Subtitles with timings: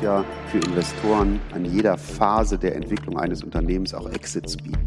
[0.00, 4.86] ja für Investoren an jeder Phase der Entwicklung eines Unternehmens auch Exits bieten.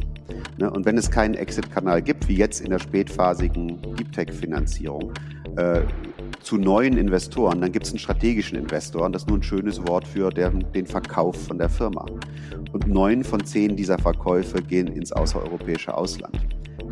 [0.58, 0.70] Ne?
[0.70, 5.12] Und wenn es keinen Exit-Kanal gibt, wie jetzt in der spätphasigen Deep Tech-Finanzierung,
[5.58, 5.82] äh,
[6.42, 9.06] zu neuen Investoren, dann gibt es einen strategischen Investor.
[9.06, 12.06] Und das ist nur ein schönes Wort für den Verkauf von der Firma.
[12.72, 16.40] Und neun von zehn dieser Verkäufe gehen ins außereuropäische Ausland.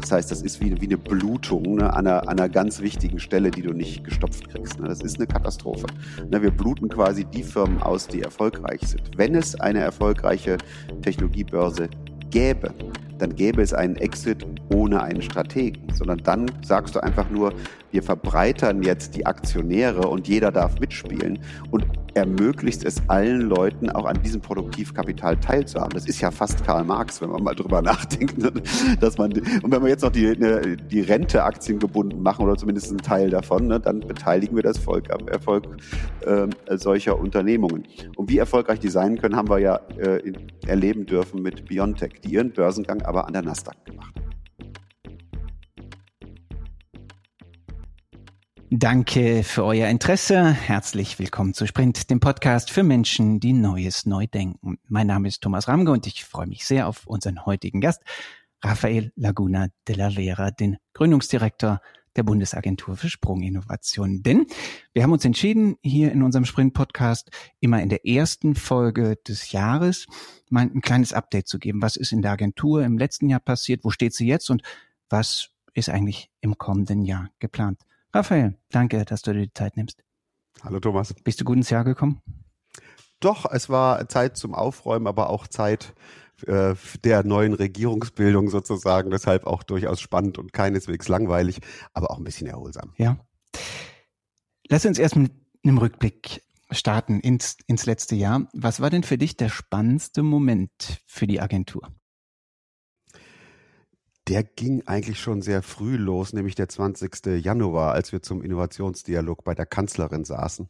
[0.01, 3.19] Das heißt, das ist wie, wie eine Blutung ne, an, einer, an, einer, ganz wichtigen
[3.19, 4.79] Stelle, die du nicht gestopft kriegst.
[4.79, 4.87] Ne.
[4.87, 5.87] Das ist eine Katastrophe.
[6.29, 9.17] Ne, wir bluten quasi die Firmen aus, die erfolgreich sind.
[9.17, 10.57] Wenn es eine erfolgreiche
[11.01, 11.89] Technologiebörse
[12.29, 12.73] gäbe,
[13.17, 17.53] dann gäbe es einen Exit ohne einen Strategen, sondern dann sagst du einfach nur,
[17.91, 21.39] wir verbreitern jetzt die Aktionäre und jeder darf mitspielen
[21.71, 25.91] und ermöglicht es allen Leuten auch an diesem Produktivkapital teilzuhaben.
[25.93, 28.51] Das ist ja fast Karl Marx, wenn man mal drüber nachdenkt, ne?
[28.99, 32.89] dass man und wenn wir jetzt noch die, ne, die Rente aktiengebunden machen oder zumindest
[32.89, 35.65] einen Teil davon, ne, dann beteiligen wir das Volk am Erfolg
[36.25, 37.83] äh, solcher Unternehmungen.
[38.15, 40.33] Und wie erfolgreich die sein können, haben wir ja äh,
[40.67, 44.28] erleben dürfen mit Biontech, die ihren Börsengang aber an der Nasdaq gemacht haben.
[48.71, 50.51] Danke für euer Interesse.
[50.51, 54.77] Herzlich willkommen zu Sprint, dem Podcast für Menschen, die Neues neu denken.
[54.87, 58.03] Mein Name ist Thomas Ramge und ich freue mich sehr auf unseren heutigen Gast,
[58.63, 61.81] Rafael Laguna de la Vera, den Gründungsdirektor
[62.15, 64.21] der Bundesagentur für Sprunginnovation.
[64.21, 64.45] Denn
[64.93, 70.05] wir haben uns entschieden, hier in unserem Sprint-Podcast immer in der ersten Folge des Jahres
[70.47, 71.81] mal ein kleines Update zu geben.
[71.81, 73.83] Was ist in der Agentur im letzten Jahr passiert?
[73.83, 74.51] Wo steht sie jetzt?
[74.51, 74.61] Und
[75.09, 77.79] was ist eigentlich im kommenden Jahr geplant?
[78.13, 80.03] Raphael, danke, dass du dir die Zeit nimmst.
[80.63, 81.13] Hallo Thomas.
[81.23, 82.21] Bist du gut ins Jahr gekommen?
[83.19, 85.93] Doch, es war Zeit zum Aufräumen, aber auch Zeit
[86.47, 89.11] äh, der neuen Regierungsbildung sozusagen.
[89.11, 91.59] Deshalb auch durchaus spannend und keineswegs langweilig,
[91.93, 92.93] aber auch ein bisschen erholsam.
[92.97, 93.17] Ja.
[94.67, 98.47] Lass uns erst mit einem Rückblick starten ins, ins letzte Jahr.
[98.53, 101.89] Was war denn für dich der spannendste Moment für die Agentur?
[104.29, 107.43] Der ging eigentlich schon sehr früh los, nämlich der 20.
[107.43, 110.67] Januar, als wir zum Innovationsdialog bei der Kanzlerin saßen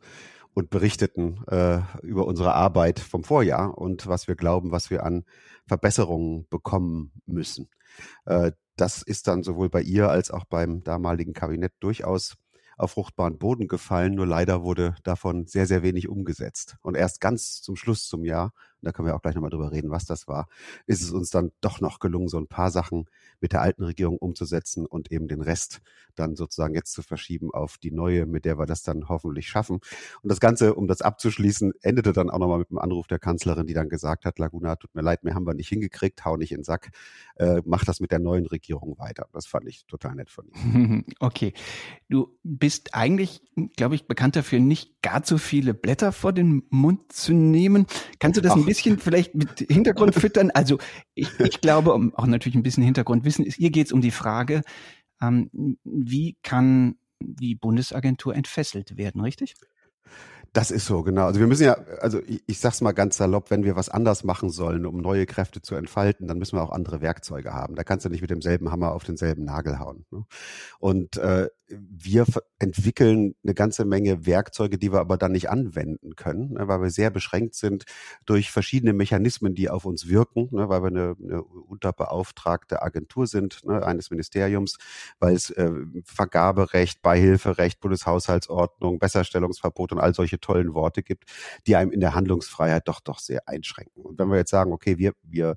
[0.53, 5.25] und berichteten äh, über unsere Arbeit vom Vorjahr und was wir glauben, was wir an
[5.67, 7.69] Verbesserungen bekommen müssen.
[8.25, 12.37] Äh, das ist dann sowohl bei ihr als auch beim damaligen Kabinett durchaus
[12.77, 16.77] auf fruchtbaren Boden gefallen, nur leider wurde davon sehr, sehr wenig umgesetzt.
[16.81, 19.91] Und erst ganz zum Schluss zum Jahr da können wir auch gleich nochmal drüber reden,
[19.91, 20.47] was das war,
[20.85, 23.05] ist es uns dann doch noch gelungen, so ein paar Sachen
[23.41, 25.81] mit der alten Regierung umzusetzen und eben den Rest
[26.15, 29.79] dann sozusagen jetzt zu verschieben auf die neue, mit der wir das dann hoffentlich schaffen.
[30.21, 33.67] Und das Ganze, um das abzuschließen, endete dann auch nochmal mit einem Anruf der Kanzlerin,
[33.67, 36.51] die dann gesagt hat, Laguna, tut mir leid, mehr haben wir nicht hingekriegt, hau nicht
[36.51, 36.91] in den Sack,
[37.35, 39.27] äh, mach das mit der neuen Regierung weiter.
[39.31, 41.05] Das fand ich total nett von Ihnen.
[41.19, 41.53] Okay.
[42.07, 43.41] Du bist eigentlich,
[43.75, 47.85] glaube ich, bekannt dafür, nicht gar zu viele Blätter vor den Mund zu nehmen.
[48.19, 50.51] Kannst du das Ach, ein bisschen vielleicht mit Hintergrund füttern?
[50.51, 50.77] Also
[51.15, 54.11] ich, ich glaube, um auch natürlich ein bisschen Hintergrundwissen ist, hier geht es um die
[54.11, 54.61] Frage,
[55.21, 55.49] ähm,
[55.83, 59.55] wie kann die Bundesagentur entfesselt werden, richtig?
[60.53, 61.25] Das ist so, genau.
[61.25, 64.23] Also wir müssen ja, also ich, ich sag's mal ganz salopp, wenn wir was anders
[64.23, 67.75] machen sollen, um neue Kräfte zu entfalten, dann müssen wir auch andere Werkzeuge haben.
[67.75, 70.05] Da kannst du nicht mit demselben Hammer auf denselben Nagel hauen.
[70.11, 70.25] Ne?
[70.79, 72.25] Und äh, wir
[72.57, 76.89] entwickeln eine ganze Menge Werkzeuge, die wir aber dann nicht anwenden können, ne, weil wir
[76.89, 77.85] sehr beschränkt sind
[78.25, 83.63] durch verschiedene Mechanismen, die auf uns wirken, ne, weil wir eine, eine unterbeauftragte Agentur sind,
[83.65, 84.77] ne, eines Ministeriums,
[85.19, 85.71] weil es äh,
[86.03, 91.25] Vergaberecht, Beihilferecht, Bundeshaushaltsordnung, Besserstellungsverbot und all solche tollen Worte gibt,
[91.67, 94.03] die einem in der Handlungsfreiheit doch doch sehr einschränken.
[94.03, 95.55] Und wenn wir jetzt sagen, okay, wir wir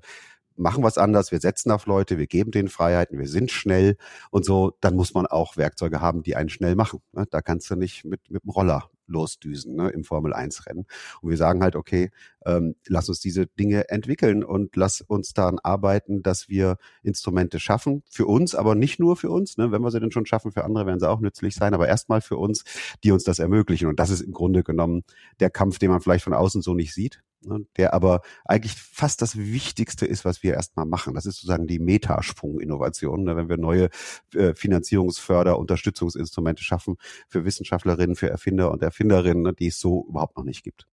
[0.55, 3.97] machen was anders, wir setzen auf Leute, wir geben denen Freiheiten, wir sind schnell
[4.31, 7.01] und so, dann muss man auch Werkzeuge haben, die einen schnell machen.
[7.11, 7.25] Ne?
[7.29, 10.85] Da kannst du nicht mit, mit dem Roller losdüsen ne, im Formel-1-Rennen.
[11.21, 12.11] Und wir sagen halt, okay,
[12.45, 18.03] ähm, lass uns diese Dinge entwickeln und lass uns daran arbeiten, dass wir Instrumente schaffen,
[18.09, 19.57] für uns, aber nicht nur für uns.
[19.57, 21.87] Ne, wenn wir sie denn schon schaffen, für andere werden sie auch nützlich sein, aber
[21.87, 22.63] erstmal für uns,
[23.03, 23.87] die uns das ermöglichen.
[23.87, 25.03] Und das ist im Grunde genommen
[25.39, 29.21] der Kampf, den man vielleicht von außen so nicht sieht, ne, der aber eigentlich fast
[29.21, 31.13] das Wichtigste ist, was wir erstmal machen.
[31.13, 33.89] Das ist sozusagen die Metasprung-Innovation, ne, wenn wir neue
[34.33, 36.97] äh, Finanzierungsförder, Unterstützungsinstrumente schaffen
[37.27, 40.87] für Wissenschaftlerinnen, für Erfinder und Erfinderinnen, ne, die es so überhaupt noch nicht gibt.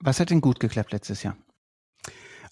[0.00, 1.36] Was hat denn gut geklappt letztes Jahr?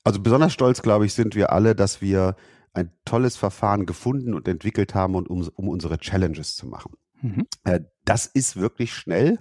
[0.05, 2.37] Also besonders stolz, glaube ich, sind wir alle, dass wir
[2.75, 6.95] ein tolles Verfahren gefunden und entwickelt haben, um, um unsere Challenges zu machen.
[7.23, 7.47] Mhm.
[7.65, 9.39] Äh, das ist wirklich schnell.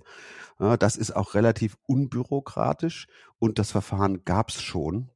[0.57, 3.07] Das ist auch relativ unbürokratisch
[3.39, 5.09] und das Verfahren gab es schon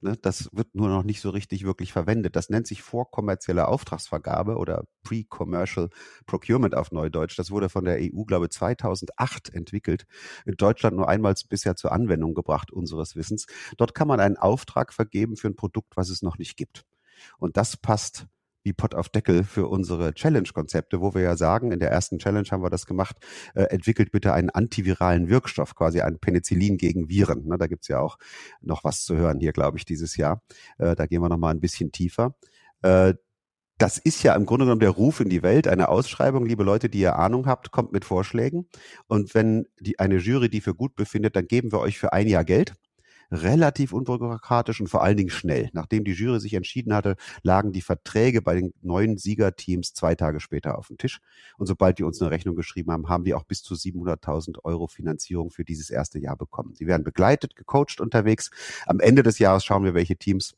[0.00, 2.36] Ne, das wird nur noch nicht so richtig wirklich verwendet.
[2.36, 5.90] Das nennt sich vorkommerzielle Auftragsvergabe oder Pre-Commercial
[6.24, 7.36] Procurement auf Neudeutsch.
[7.36, 10.06] Das wurde von der EU, glaube ich, 2008 entwickelt.
[10.46, 13.46] In Deutschland nur einmal bisher zur Anwendung gebracht, unseres Wissens.
[13.76, 16.84] Dort kann man einen Auftrag vergeben für ein Produkt, was es noch nicht gibt.
[17.38, 18.28] Und das passt
[18.68, 22.46] wie Pott auf Deckel für unsere Challenge-Konzepte, wo wir ja sagen, in der ersten Challenge
[22.50, 23.16] haben wir das gemacht,
[23.54, 27.46] äh, entwickelt bitte einen antiviralen Wirkstoff, quasi ein Penicillin gegen Viren.
[27.46, 28.18] Ne, da gibt's ja auch
[28.60, 30.42] noch was zu hören hier, glaube ich, dieses Jahr.
[30.76, 32.34] Äh, da gehen wir noch mal ein bisschen tiefer.
[32.82, 33.14] Äh,
[33.78, 36.90] das ist ja im Grunde genommen der Ruf in die Welt, eine Ausschreibung, liebe Leute,
[36.90, 38.68] die ihr Ahnung habt, kommt mit Vorschlägen.
[39.06, 42.26] Und wenn die, eine Jury die für gut befindet, dann geben wir euch für ein
[42.26, 42.74] Jahr Geld
[43.30, 45.68] relativ unbürokratisch und vor allen Dingen schnell.
[45.72, 50.40] Nachdem die Jury sich entschieden hatte, lagen die Verträge bei den neuen Siegerteams zwei Tage
[50.40, 51.20] später auf dem Tisch.
[51.56, 54.86] Und sobald die uns eine Rechnung geschrieben haben, haben wir auch bis zu 700.000 Euro
[54.86, 56.74] Finanzierung für dieses erste Jahr bekommen.
[56.74, 58.50] Sie werden begleitet, gecoacht unterwegs.
[58.86, 60.56] Am Ende des Jahres schauen wir, welche Teams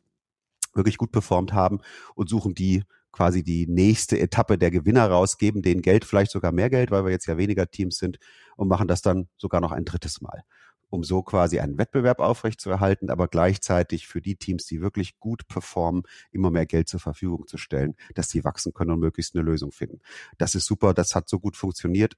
[0.74, 1.80] wirklich gut performt haben
[2.14, 6.70] und suchen die quasi die nächste Etappe der Gewinner rausgeben, denen Geld, vielleicht sogar mehr
[6.70, 8.20] Geld, weil wir jetzt ja weniger Teams sind
[8.54, 10.44] und machen das dann sogar noch ein drittes Mal
[10.90, 16.02] um so quasi einen Wettbewerb aufrechtzuerhalten, aber gleichzeitig für die Teams, die wirklich gut performen,
[16.32, 19.72] immer mehr Geld zur Verfügung zu stellen, dass die wachsen können und möglichst eine Lösung
[19.72, 20.00] finden.
[20.36, 22.16] Das ist super, das hat so gut funktioniert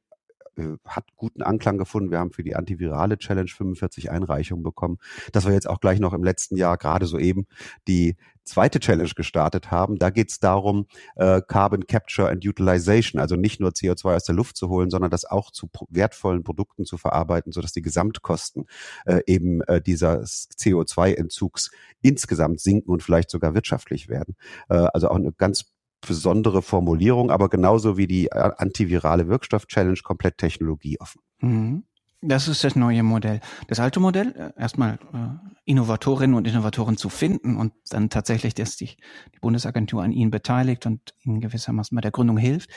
[0.57, 2.11] äh, hat guten Anklang gefunden.
[2.11, 4.99] Wir haben für die antivirale Challenge 45 Einreichungen bekommen.
[5.33, 7.47] Dass wir jetzt auch gleich noch im letzten Jahr, gerade so eben,
[7.89, 9.99] die zweite Challenge gestartet haben.
[9.99, 10.87] Da geht es darum,
[11.17, 15.11] äh, Carbon Capture and Utilization, also nicht nur CO2 aus der Luft zu holen, sondern
[15.11, 18.67] das auch zu wertvollen Produkten zu verarbeiten, sodass die Gesamtkosten
[19.07, 21.71] äh, eben äh, dieses CO2-Entzugs
[22.03, 24.37] insgesamt sinken und vielleicht sogar wirtschaftlich werden.
[24.69, 25.73] Äh, also auch eine ganz
[26.07, 31.23] besondere Formulierung, aber genauso wie die äh, antivirale Wirkstoff-Challenge komplett technologieoffen.
[31.41, 31.85] Mhm.
[32.23, 33.41] Das ist das neue Modell.
[33.67, 38.77] Das alte Modell, äh, erstmal äh, Innovatorinnen und Innovatoren zu finden und dann tatsächlich, dass
[38.77, 38.97] die,
[39.35, 42.71] die Bundesagentur an ihnen beteiligt und ihnen gewissermaßen bei der Gründung hilft.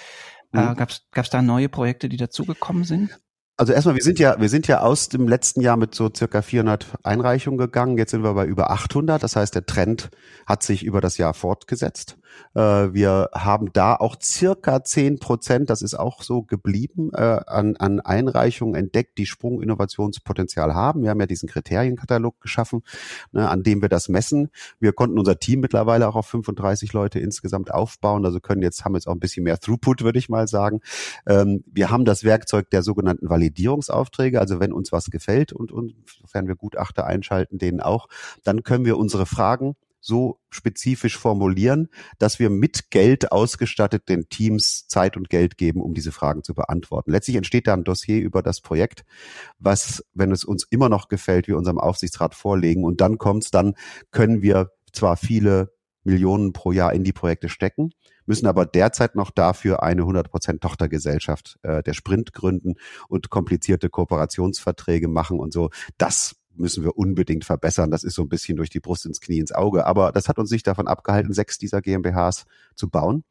[0.52, 0.60] Mhm.
[0.60, 3.20] Äh, Gab es da neue Projekte, die dazugekommen sind?
[3.58, 6.42] Also erstmal, wir sind ja, wir sind ja aus dem letzten Jahr mit so circa
[6.42, 7.98] 400 Einreichungen gegangen.
[7.98, 9.24] Jetzt sind wir bei über 800.
[9.24, 10.10] Das heißt, der Trend
[10.46, 12.18] hat sich über das Jahr fortgesetzt.
[12.56, 17.76] Äh, wir haben da auch circa 10 Prozent, das ist auch so geblieben, äh, an,
[17.78, 21.04] an Einreichungen entdeckt, die Sprunginnovationspotenzial haben.
[21.04, 22.82] Wir haben ja diesen Kriterienkatalog geschaffen,
[23.32, 24.50] ne, an dem wir das messen.
[24.80, 28.26] Wir konnten unser Team mittlerweile auch auf 35 Leute insgesamt aufbauen.
[28.26, 30.82] Also können jetzt, haben jetzt auch ein bisschen mehr Throughput, würde ich mal sagen.
[31.28, 34.40] Ähm, wir haben das Werkzeug der sogenannten Validierungsaufträge.
[34.40, 38.08] Also wenn uns was gefällt und, und sofern wir Gutachter einschalten, denen auch,
[38.44, 44.88] dann können wir unsere Fragen so spezifisch formulieren, dass wir mit Geld ausgestattet den Teams
[44.88, 47.12] Zeit und Geld geben, um diese Fragen zu beantworten.
[47.12, 49.04] Letztlich entsteht da ein Dossier über das Projekt,
[49.58, 53.74] was, wenn es uns immer noch gefällt, wir unserem Aufsichtsrat vorlegen und dann kommt's, dann
[54.12, 55.74] können wir zwar viele
[56.04, 57.90] Millionen pro Jahr in die Projekte stecken,
[58.28, 62.76] müssen aber derzeit noch dafür eine 100% Tochtergesellschaft äh, der Sprint gründen
[63.10, 65.72] und komplizierte Kooperationsverträge machen und so.
[65.98, 67.92] Das müssen wir unbedingt verbessern.
[67.92, 69.86] Das ist so ein bisschen durch die Brust ins Knie ins Auge.
[69.86, 73.24] Aber das hat uns nicht davon abgehalten, sechs dieser GmbHs zu bauen.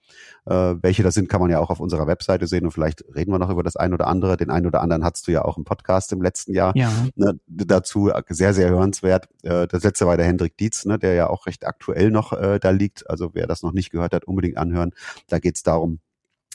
[0.47, 3.33] Äh, welche das sind, kann man ja auch auf unserer Webseite sehen und vielleicht reden
[3.33, 4.37] wir noch über das ein oder andere.
[4.37, 6.91] Den einen oder anderen hattest du ja auch im Podcast im letzten Jahr ja.
[7.15, 8.11] ne, dazu.
[8.29, 9.29] Sehr, sehr hörenswert.
[9.43, 12.59] Äh, das letzte war der Hendrik Dietz, ne, der ja auch recht aktuell noch äh,
[12.59, 13.09] da liegt.
[13.09, 14.93] Also wer das noch nicht gehört hat, unbedingt anhören.
[15.29, 16.01] Da geht es darum,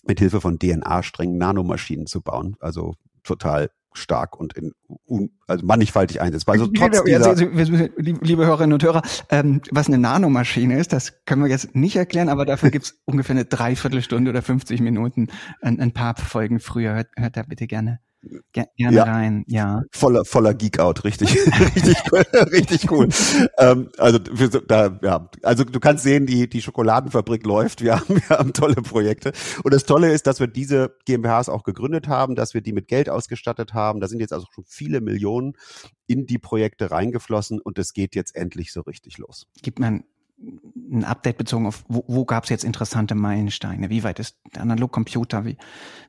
[0.06, 2.56] mit Hilfe von DNA-Strängen Nanomaschinen zu bauen.
[2.60, 4.74] Also total stark und in,
[5.08, 6.54] un, also mannigfaltig einsetzbar.
[6.54, 11.44] Also trotz liebe, dieser liebe Hörerinnen und Hörer, ähm, was eine Nanomaschine ist, das können
[11.44, 15.28] wir jetzt nicht erklären, aber dafür gibt's ungefähr eine Dreiviertelstunde oder 50 Minuten
[15.62, 16.94] ein, ein paar Folgen früher.
[16.94, 18.00] Hört, hört da bitte gerne
[18.52, 19.04] Gerne ja.
[19.04, 19.84] rein, ja.
[19.92, 21.30] Voller, voller Geek-Out, richtig,
[21.76, 23.08] richtig cool, richtig cool.
[23.58, 27.82] ähm, also, da, ja, also du kannst sehen, die, die Schokoladenfabrik läuft.
[27.82, 29.32] Wir haben, wir haben tolle Projekte.
[29.64, 32.90] Und das Tolle ist, dass wir diese GmbHs auch gegründet haben, dass wir die mit
[32.90, 34.02] Geld ausgestattet haben.
[34.02, 35.54] Da sind jetzt also schon viele Millionen
[36.06, 39.48] in die Projekte reingeflossen und es geht jetzt endlich so richtig los.
[39.62, 40.04] Gibt man
[40.92, 43.90] ein Update bezogen auf, wo, wo gab es jetzt interessante Meilensteine?
[43.90, 45.46] Wie weit ist der Analogcomputer?
[45.46, 45.58] Wie,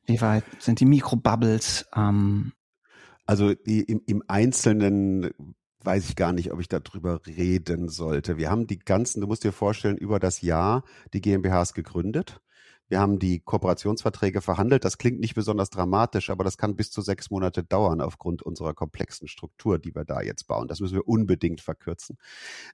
[0.07, 1.87] wie weit sind die Mikrobubbles?
[1.95, 2.53] Ähm?
[3.27, 5.31] Also im, im Einzelnen
[5.83, 8.37] weiß ich gar nicht, ob ich darüber reden sollte.
[8.37, 12.41] Wir haben die ganzen, du musst dir vorstellen, über das Jahr die GmbHs gegründet
[12.90, 14.85] Wir haben die Kooperationsverträge verhandelt.
[14.85, 18.75] Das klingt nicht besonders dramatisch, aber das kann bis zu sechs Monate dauern aufgrund unserer
[18.75, 20.66] komplexen Struktur, die wir da jetzt bauen.
[20.66, 22.18] Das müssen wir unbedingt verkürzen.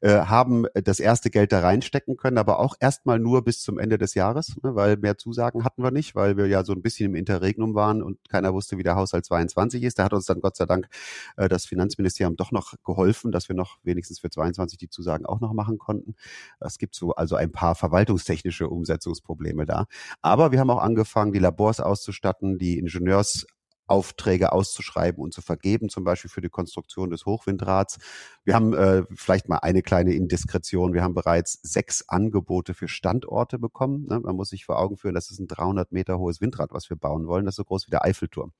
[0.00, 3.98] Äh, haben das erste Geld da reinstecken können, aber auch erstmal nur bis zum Ende
[3.98, 7.10] des Jahres, ne, weil mehr Zusagen hatten wir nicht, weil wir ja so ein bisschen
[7.10, 9.98] im Interregnum waren und keiner wusste, wie der Haushalt 22 ist.
[9.98, 10.88] Da hat uns dann Gott sei Dank
[11.36, 15.40] äh, das Finanzministerium doch noch geholfen, dass wir noch wenigstens für 22 die Zusagen auch
[15.40, 16.14] noch machen konnten.
[16.58, 19.84] Es gibt so also ein paar verwaltungstechnische Umsetzungsprobleme da.
[20.22, 23.46] Aber wir haben auch angefangen, die Labors auszustatten, die Ingenieurs
[23.86, 27.98] Aufträge auszuschreiben und zu vergeben, zum Beispiel für die Konstruktion des Hochwindrads.
[28.44, 30.92] Wir haben äh, vielleicht mal eine kleine Indiskretion.
[30.92, 34.06] Wir haben bereits sechs Angebote für Standorte bekommen.
[34.08, 34.20] Ne?
[34.20, 36.96] Man muss sich vor Augen führen, das ist ein 300 Meter hohes Windrad, was wir
[36.96, 37.44] bauen wollen.
[37.44, 38.52] Das ist so groß wie der Eiffelturm.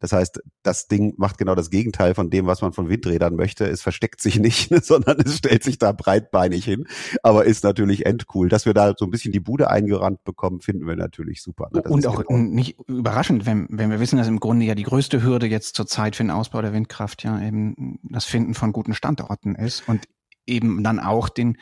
[0.00, 3.66] Das heißt, das Ding macht genau das Gegenteil von dem, was man von Windrädern möchte.
[3.66, 6.86] Es versteckt sich nicht, sondern es stellt sich da breitbeinig hin,
[7.22, 8.48] aber ist natürlich endcool.
[8.48, 11.68] Dass wir da so ein bisschen die Bude eingerannt bekommen, finden wir natürlich super.
[11.72, 11.82] Ne?
[11.82, 15.22] Und auch genau nicht überraschend, wenn, wenn wir wissen, dass im Grunde ja die größte
[15.22, 19.54] Hürde jetzt zurzeit für den Ausbau der Windkraft ja eben das Finden von guten Standorten
[19.54, 20.08] ist und
[20.46, 21.58] eben dann auch den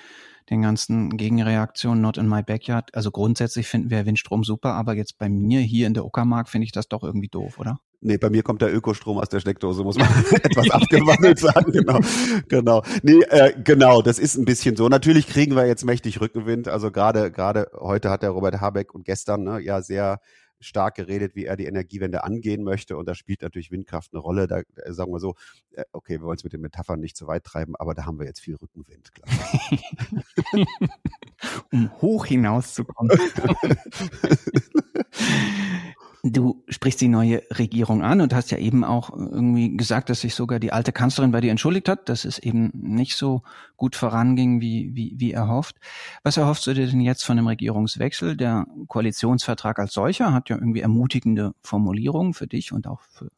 [0.50, 2.94] den ganzen Gegenreaktionen not in my backyard.
[2.94, 6.66] Also grundsätzlich finden wir Windstrom super, aber jetzt bei mir hier in der Uckermark finde
[6.66, 7.80] ich das doch irgendwie doof, oder?
[8.06, 11.72] Nee, bei mir kommt der Ökostrom aus der Steckdose, muss man etwas abgewandelt sagen.
[11.72, 11.98] Genau,
[12.48, 12.82] genau.
[13.02, 14.88] Nee, äh, genau, das ist ein bisschen so.
[14.88, 16.68] Natürlich kriegen wir jetzt mächtig Rückenwind.
[16.68, 20.20] Also gerade gerade heute hat der Robert Habeck und gestern ne, ja sehr
[20.60, 22.96] stark geredet, wie er die Energiewende angehen möchte.
[22.96, 24.46] Und da spielt natürlich Windkraft eine Rolle.
[24.46, 25.34] Da äh, sagen wir so,
[25.72, 28.20] äh, okay, wir wollen es mit den Metaphern nicht zu weit treiben, aber da haben
[28.20, 29.80] wir jetzt viel Rückenwind, ich.
[31.72, 33.18] um hoch hinauszukommen.
[36.22, 40.34] Du sprichst die neue Regierung an und hast ja eben auch irgendwie gesagt, dass sich
[40.34, 43.42] sogar die alte Kanzlerin bei dir entschuldigt hat, dass es eben nicht so
[43.76, 45.76] gut voranging, wie, wie, wie erhofft.
[46.22, 48.36] Was erhoffst du dir denn jetzt von dem Regierungswechsel?
[48.36, 53.30] Der Koalitionsvertrag als solcher hat ja irgendwie ermutigende Formulierungen für dich und auch für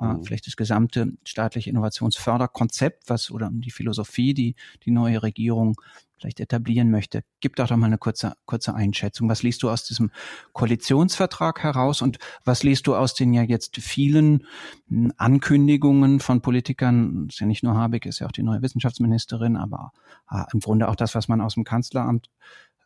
[0.00, 0.24] mhm.
[0.24, 4.54] vielleicht das gesamte staatliche Innovationsförderkonzept, was oder die Philosophie, die
[4.84, 5.80] die neue Regierung
[6.20, 7.22] vielleicht etablieren möchte.
[7.40, 9.28] Gib doch doch mal eine kurze, kurze Einschätzung.
[9.28, 10.10] Was liest du aus diesem
[10.52, 14.46] Koalitionsvertrag heraus und was liest du aus den ja jetzt vielen
[14.88, 17.26] hm, Ankündigungen von Politikern?
[17.26, 19.92] Das ist ja nicht nur Habeck, ist ja auch die neue Wissenschaftsministerin, aber
[20.30, 22.30] äh, im Grunde auch das, was man aus dem Kanzleramt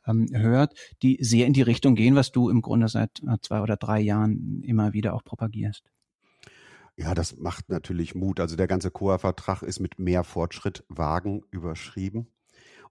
[0.06, 3.60] ähm, hört, die sehr in die Richtung gehen, was du im Grunde seit äh, zwei
[3.60, 5.82] oder drei Jahren immer wieder auch propagierst.
[6.96, 8.38] Ja, das macht natürlich Mut.
[8.40, 12.28] Also der ganze COA-Vertrag ist mit mehr Fortschritt wagen überschrieben.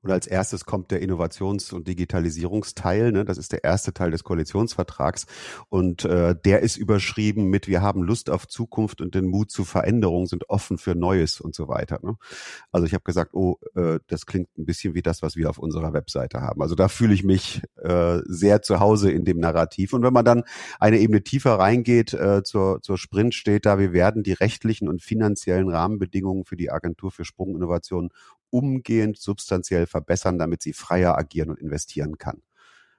[0.03, 3.11] Und als erstes kommt der Innovations- und Digitalisierungsteil.
[3.11, 3.23] Ne?
[3.23, 5.25] Das ist der erste Teil des Koalitionsvertrags.
[5.69, 9.63] Und äh, der ist überschrieben mit, wir haben Lust auf Zukunft und den Mut zu
[9.63, 11.99] Veränderung, sind offen für Neues und so weiter.
[12.03, 12.15] Ne?
[12.71, 15.57] Also ich habe gesagt, oh, äh, das klingt ein bisschen wie das, was wir auf
[15.57, 16.61] unserer Webseite haben.
[16.61, 19.93] Also da fühle ich mich äh, sehr zu Hause in dem Narrativ.
[19.93, 20.43] Und wenn man dann
[20.79, 25.01] eine Ebene tiefer reingeht, äh, zur, zur Sprint steht da, wir werden die rechtlichen und
[25.01, 28.09] finanziellen Rahmenbedingungen für die Agentur für Sprunginnovation
[28.53, 32.41] umgehend substanziell verbessern, damit sie freier agieren und investieren kann.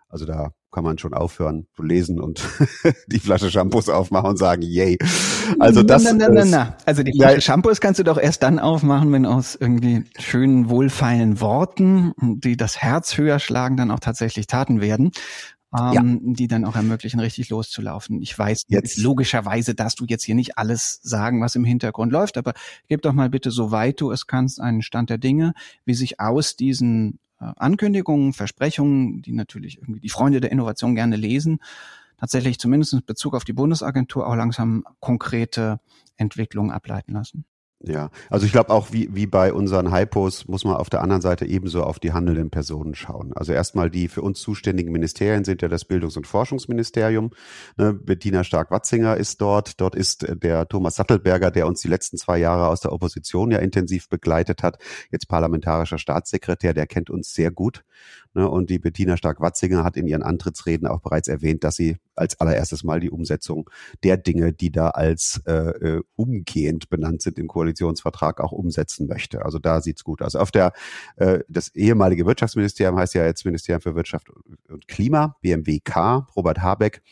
[0.08, 2.42] Also da kann man schon aufhören zu lesen und
[3.06, 4.98] die Flasche Shampoos aufmachen und sagen, yay.
[5.58, 6.76] Also das na, na, na, na.
[6.84, 10.68] Also die Flasche ja, Shampoos kannst du doch erst dann aufmachen, wenn aus irgendwie schönen,
[10.68, 15.12] wohlfeilen Worten, die das Herz höher schlagen, dann auch tatsächlich Taten werden
[15.76, 16.32] ähm, ja.
[16.34, 18.22] die dann auch ermöglichen, richtig loszulaufen.
[18.22, 22.36] Ich weiß, jetzt logischerweise darfst du jetzt hier nicht alles sagen, was im Hintergrund läuft,
[22.36, 22.54] aber
[22.88, 25.54] gib doch mal bitte, soweit du es kannst, einen Stand der Dinge,
[25.84, 31.16] wie sich aus diesen äh, Ankündigungen, Versprechungen, die natürlich irgendwie die Freunde der Innovation gerne
[31.16, 31.58] lesen,
[32.18, 35.80] tatsächlich zumindest in Bezug auf die Bundesagentur auch langsam konkrete
[36.16, 37.44] Entwicklungen ableiten lassen.
[37.86, 41.20] Ja, also ich glaube auch wie, wie bei unseren Hypos muss man auf der anderen
[41.20, 43.34] Seite ebenso auf die handelnden Personen schauen.
[43.34, 47.32] Also erstmal die für uns zuständigen Ministerien sind ja das Bildungs- und Forschungsministerium.
[47.76, 49.82] Ne, Bettina Stark-Watzinger ist dort.
[49.82, 53.58] Dort ist der Thomas Sattelberger, der uns die letzten zwei Jahre aus der Opposition ja
[53.58, 54.78] intensiv begleitet hat,
[55.10, 57.84] jetzt parlamentarischer Staatssekretär, der kennt uns sehr gut.
[58.32, 62.40] Ne, und die Bettina Stark-Watzinger hat in ihren Antrittsreden auch bereits erwähnt, dass sie als
[62.40, 63.70] allererstes mal die Umsetzung
[64.02, 69.44] der Dinge, die da als äh, äh umgehend benannt sind im Koalitionsvertrag, auch umsetzen möchte.
[69.44, 70.36] Also da sieht's gut aus.
[70.36, 70.72] Auf der
[71.16, 74.28] äh, das ehemalige Wirtschaftsministerium heißt ja jetzt Ministerium für Wirtschaft
[74.68, 77.02] und Klima, BMWK, Robert Habeck.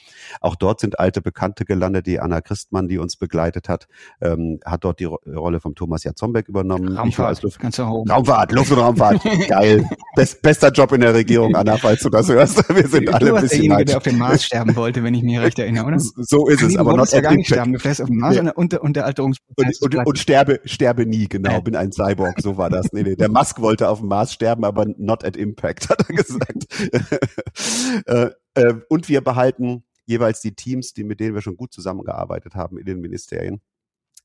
[0.40, 2.06] Auch dort sind alte Bekannte gelandet.
[2.06, 3.88] Die Anna Christmann, die uns begleitet hat,
[4.21, 6.97] ähm, hat dort die Ro Rolle vom Thomas Jatzombeck übernommen.
[6.97, 9.23] Raumfahrt, Luft ganz Raumfahrt, Luft- und Raumfahrt.
[9.49, 9.88] Geil.
[10.14, 12.68] Best, bester Job in der Regierung, Anna, falls du das hörst.
[12.75, 14.92] Wir sind du alle ein bisschen derjenige, der auf den Mars sterben wollte.
[14.93, 15.99] Wollte, wenn ich mich recht erinnere, oder?
[16.17, 18.51] So ist es, nee, aber not ja gar nicht sterben, du auf dem Mars nee.
[18.55, 19.81] und, und der Alterungsprozess.
[19.81, 22.93] Und, und, und, sterbe, sterbe nie, genau, bin ein Cyborg, so war das.
[22.93, 26.15] Nee, nee, der Musk wollte auf dem Mars sterben, aber not at impact, hat er
[26.15, 26.67] gesagt.
[28.07, 32.55] äh, äh, und wir behalten jeweils die Teams, die, mit denen wir schon gut zusammengearbeitet
[32.55, 33.61] haben in den Ministerien,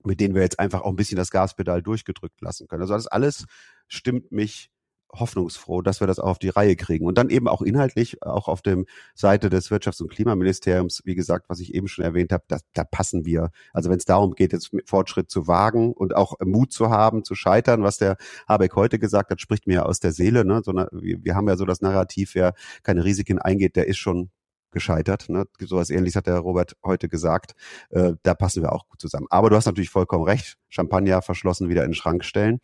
[0.04, 2.82] mit denen wir jetzt einfach auch ein bisschen das Gaspedal durchgedrückt lassen können.
[2.82, 3.46] Also das alles
[3.88, 4.70] stimmt mich
[5.14, 7.06] hoffnungsfroh, dass wir das auch auf die Reihe kriegen.
[7.06, 8.86] Und dann eben auch inhaltlich, auch auf dem
[9.16, 12.84] Seite des Wirtschafts- und Klimaministeriums, wie gesagt, was ich eben schon erwähnt habe, da, da
[12.84, 13.52] passen wir.
[13.74, 17.36] Also wenn es darum geht, jetzt Fortschritt zu wagen und auch Mut zu haben, zu
[17.36, 20.46] scheitern, was der Habeck heute gesagt hat, spricht mir aus der Seele.
[20.46, 20.62] Ne?
[20.64, 23.98] So eine, wir, wir haben ja so das Narrativ, wer keine Risiken eingeht, der ist
[23.98, 24.30] schon
[24.72, 25.30] gescheitert.
[25.30, 25.46] Ne?
[25.60, 27.54] So was ähnliches hat der Robert heute gesagt.
[27.90, 29.28] Äh, da passen wir auch gut zusammen.
[29.30, 30.58] Aber du hast natürlich vollkommen recht.
[30.70, 32.60] Champagner verschlossen wieder in den Schrank stellen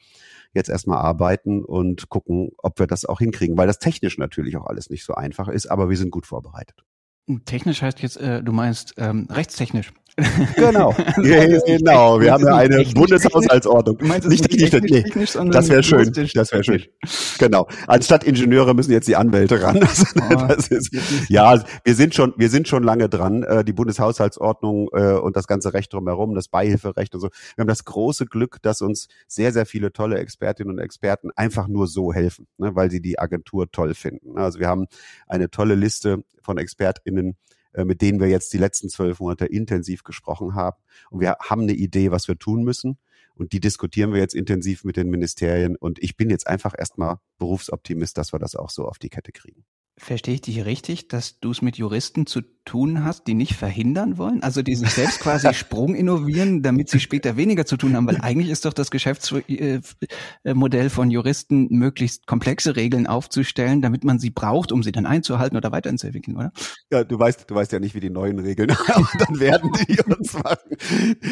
[0.53, 4.65] jetzt erstmal arbeiten und gucken, ob wir das auch hinkriegen, weil das technisch natürlich auch
[4.65, 6.83] alles nicht so einfach ist, aber wir sind gut vorbereitet.
[7.45, 9.93] Technisch heißt jetzt, äh, du meinst ähm, rechtstechnisch.
[10.55, 12.21] Genau, genau.
[12.21, 13.97] Wir haben ja eine technisch, Bundeshaushaltsordnung.
[13.97, 15.01] Technisch, nicht technisch, technisch, nee.
[15.03, 16.11] technisch das wäre schön.
[16.33, 16.83] Das wäre schön.
[17.39, 17.67] Genau.
[17.87, 19.79] Anstatt Ingenieure müssen jetzt die Anwälte ran.
[20.33, 20.91] Oh, ist,
[21.29, 23.43] ja, wir sind schon, wir sind schon lange dran.
[23.43, 27.29] Äh, die Bundeshaushaltsordnung äh, und das ganze Recht drumherum, das Beihilferecht und so.
[27.55, 31.67] Wir haben das große Glück, dass uns sehr, sehr viele tolle Expertinnen und Experten einfach
[31.67, 34.37] nur so helfen, ne, weil sie die Agentur toll finden.
[34.37, 34.85] Also wir haben
[35.27, 37.35] eine tolle Liste von ExpertInnen,
[37.75, 40.77] mit denen wir jetzt die letzten zwölf Monate intensiv gesprochen haben.
[41.09, 42.97] Und wir haben eine Idee, was wir tun müssen.
[43.35, 45.75] Und die diskutieren wir jetzt intensiv mit den Ministerien.
[45.75, 49.31] Und ich bin jetzt einfach erstmal Berufsoptimist, dass wir das auch so auf die Kette
[49.31, 49.65] kriegen.
[49.97, 54.17] Verstehe ich dich richtig, dass du es mit Juristen zu tun hast, die nicht verhindern
[54.17, 54.43] wollen?
[54.43, 58.07] Also die sich selbst quasi Sprung innovieren, damit sie später weniger zu tun haben?
[58.07, 64.29] Weil eigentlich ist doch das Geschäftsmodell von Juristen, möglichst komplexe Regeln aufzustellen, damit man sie
[64.29, 66.51] braucht, um sie dann einzuhalten oder weiterzuentwickeln, oder?
[66.91, 68.69] Ja, du weißt, du weißt ja nicht, wie die neuen Regeln
[69.19, 70.77] dann werden die uns machen.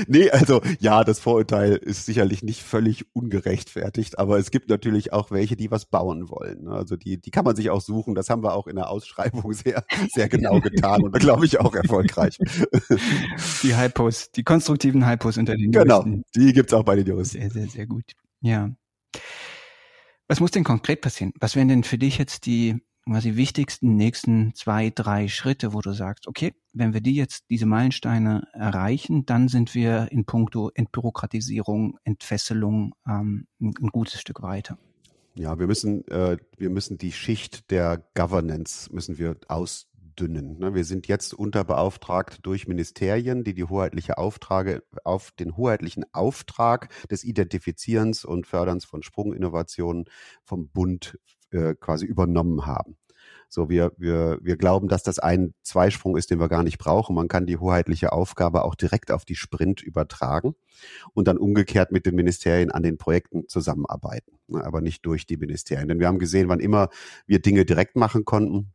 [0.07, 5.31] Nee, also ja, das Vorurteil ist sicherlich nicht völlig ungerechtfertigt, aber es gibt natürlich auch
[5.31, 6.67] welche, die was bauen wollen.
[6.67, 8.15] Also die, die kann man sich auch suchen.
[8.15, 9.83] Das haben wir auch in der Ausschreibung sehr,
[10.13, 12.37] sehr genau getan und glaube ich auch erfolgreich.
[13.63, 16.11] Die Hypos, die konstruktiven Hypos unter den Juristen.
[16.11, 17.39] Genau, die gibt's auch bei den Juristen.
[17.39, 18.11] Sehr, sehr, sehr gut.
[18.41, 18.69] Ja.
[20.27, 21.33] Was muss denn konkret passieren?
[21.39, 25.93] Was wären denn für dich jetzt die quasi wichtigsten nächsten zwei, drei Schritte, wo du
[25.93, 31.97] sagst, okay, wenn wir die jetzt, diese Meilensteine erreichen, dann sind wir in puncto Entbürokratisierung,
[32.03, 34.77] Entfesselung ähm, ein, gutes Stück weiter.
[35.35, 39.37] Ja, wir müssen, äh, wir müssen die Schicht der Governance müssen wir
[40.11, 40.57] ausdünnen.
[40.59, 40.73] Ne?
[40.73, 47.23] Wir sind jetzt unterbeauftragt durch Ministerien, die die hoheitliche Auftrage auf den hoheitlichen Auftrag des
[47.23, 50.05] Identifizierens und Förderns von Sprunginnovationen
[50.43, 51.17] vom Bund
[51.51, 52.97] äh, quasi übernommen haben.
[53.49, 57.15] So, wir, wir, wir glauben, dass das ein Zweisprung ist, den wir gar nicht brauchen.
[57.15, 60.55] Man kann die hoheitliche Aufgabe auch direkt auf die Sprint übertragen
[61.13, 65.35] und dann umgekehrt mit den Ministerien an den Projekten zusammenarbeiten, ne, aber nicht durch die
[65.35, 65.89] Ministerien.
[65.89, 66.89] Denn wir haben gesehen, wann immer
[67.27, 68.71] wir Dinge direkt machen konnten,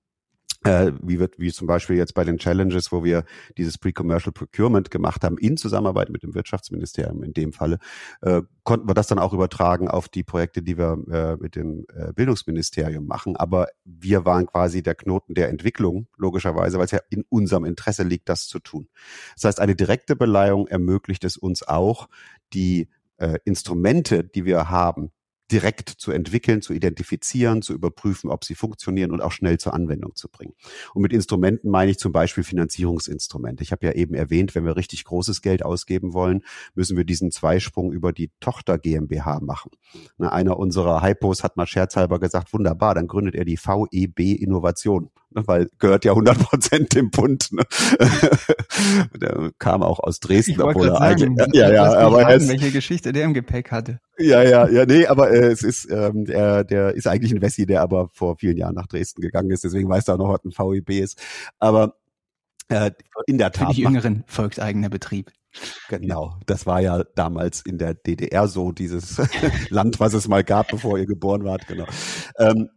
[0.65, 3.25] äh, wie wird, wie zum Beispiel jetzt bei den Challenges, wo wir
[3.57, 7.79] dieses Pre-Commercial Procurement gemacht haben, in Zusammenarbeit mit dem Wirtschaftsministerium in dem Falle,
[8.23, 11.87] äh, konnten wir das dann auch übertragen auf die Projekte, die wir äh, mit dem
[11.95, 13.37] äh, Bildungsministerium machen.
[13.37, 18.03] Aber wir waren quasi der Knoten der Entwicklung, logischerweise, weil es ja in unserem Interesse
[18.03, 18.89] liegt, das zu tun.
[19.35, 22.09] Das heißt, eine direkte Beleihung ermöglicht es uns auch,
[22.53, 22.89] die
[23.19, 25.11] äh, Instrumente, die wir haben,
[25.51, 30.15] direkt zu entwickeln, zu identifizieren, zu überprüfen, ob sie funktionieren und auch schnell zur Anwendung
[30.15, 30.55] zu bringen.
[30.95, 33.63] Und mit Instrumenten meine ich zum Beispiel Finanzierungsinstrumente.
[33.63, 36.43] Ich habe ja eben erwähnt, wenn wir richtig großes Geld ausgeben wollen,
[36.75, 39.71] müssen wir diesen Zweisprung über die Tochter GmbH machen.
[40.19, 45.47] Einer unserer Hypos hat mal scherzhalber gesagt, wunderbar, dann gründet er die VEB Innovation ne,
[45.47, 47.53] weil gehört ja 100 Prozent dem Bund.
[47.53, 47.63] Ne?
[49.21, 52.71] der kam auch aus Dresden, obwohl er sagen, eigentlich, ja, ja, aber er ist, welche
[52.71, 54.01] Geschichte der im Gepäck hatte.
[54.19, 57.67] Ja, ja, ja, nee, aber äh, es ist, ähm, der, der ist eigentlich ein Wessi,
[57.67, 60.45] der aber vor vielen Jahren nach Dresden gegangen ist, deswegen weiß er auch noch, was
[60.45, 61.21] ein VEB ist.
[61.59, 61.97] Aber
[62.69, 62.91] äh,
[63.27, 63.69] in der Tat.
[63.69, 65.31] Für die Jüngeren folgt eigener Betrieb.
[65.89, 69.17] Genau, das war ja damals in der DDR so, dieses
[69.71, 71.87] Land, was es mal gab, bevor ihr geboren wart, genau.
[72.39, 72.69] Ähm,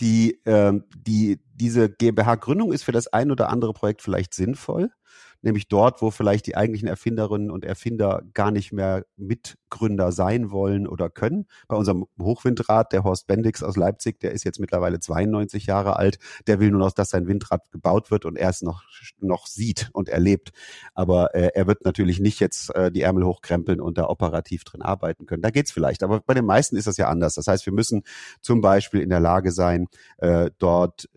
[0.00, 4.90] die, ähm, die, diese GmbH-Gründung ist für das ein oder andere Projekt vielleicht sinnvoll
[5.42, 10.86] nämlich dort, wo vielleicht die eigentlichen Erfinderinnen und Erfinder gar nicht mehr Mitgründer sein wollen
[10.86, 11.46] oder können.
[11.68, 16.18] Bei unserem Hochwindrad, der Horst Bendix aus Leipzig, der ist jetzt mittlerweile 92 Jahre alt,
[16.46, 18.84] der will nur noch, dass sein Windrad gebaut wird und er es noch,
[19.20, 20.50] noch sieht und erlebt.
[20.94, 24.82] Aber äh, er wird natürlich nicht jetzt äh, die Ärmel hochkrempeln und da operativ drin
[24.82, 25.42] arbeiten können.
[25.42, 26.02] Da geht's vielleicht.
[26.02, 27.34] Aber bei den meisten ist das ja anders.
[27.34, 28.02] Das heißt, wir müssen
[28.40, 29.86] zum Beispiel in der Lage sein,
[30.18, 31.08] äh, dort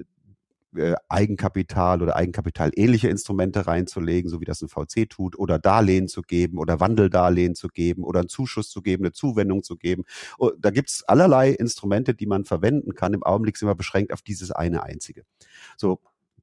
[0.75, 6.21] äh, Eigenkapital oder Eigenkapitalähnliche Instrumente reinzulegen, so wie das ein VC tut, oder Darlehen zu
[6.21, 10.03] geben oder Wandeldarlehen zu geben oder einen Zuschuss zu geben, eine Zuwendung zu geben.
[10.37, 13.13] Und oh, da gibt's allerlei Instrumente, die man verwenden kann.
[13.13, 15.23] Im Augenblick sind wir beschränkt auf dieses eine einzige.
[15.77, 15.99] So,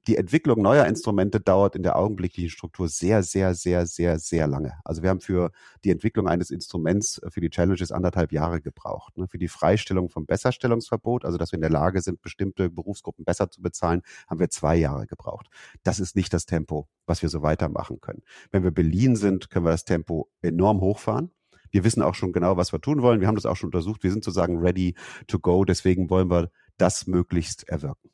[0.06, 4.74] die Entwicklung neuer Instrumente dauert in der augenblicklichen Struktur sehr, sehr, sehr, sehr, sehr lange.
[4.84, 5.50] Also wir haben für
[5.84, 9.16] die Entwicklung eines Instruments äh, für die Challenges anderthalb Jahre gebraucht.
[9.18, 9.28] Ne?
[9.28, 13.50] Für die Freistellung vom Besserstellungsverbot, also dass wir in der Lage sind, bestimmte Berufsgruppen besser
[13.50, 15.48] zu bezahlen, haben wir zwei Jahre gebraucht.
[15.82, 18.22] Das ist nicht das Tempo, was wir so weitermachen können.
[18.50, 21.30] Wenn wir beliehen sind, können wir das Tempo enorm hochfahren.
[21.70, 23.20] Wir wissen auch schon genau, was wir tun wollen.
[23.20, 24.02] Wir haben das auch schon untersucht.
[24.02, 24.94] Wir sind sozusagen ready
[25.28, 25.64] to go.
[25.64, 28.10] Deswegen wollen wir das möglichst erwirken.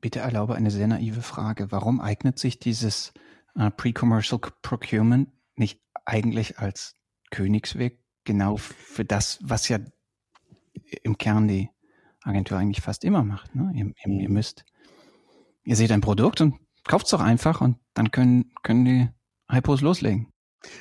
[0.00, 1.70] Bitte erlaube eine sehr naive Frage.
[1.70, 3.12] Warum eignet sich dieses
[3.56, 6.94] äh, Pre-Commercial Procurement nicht eigentlich als
[7.30, 9.78] Königsweg genau für das, was ja
[11.02, 11.70] im Kern die
[12.22, 13.54] Agentur eigentlich fast immer macht?
[13.54, 13.70] Ne?
[13.74, 14.64] Ihr, ihr, ihr müsst,
[15.64, 19.08] ihr seht ein Produkt und kauft es doch einfach und dann können, können die
[19.48, 20.31] Hypos loslegen.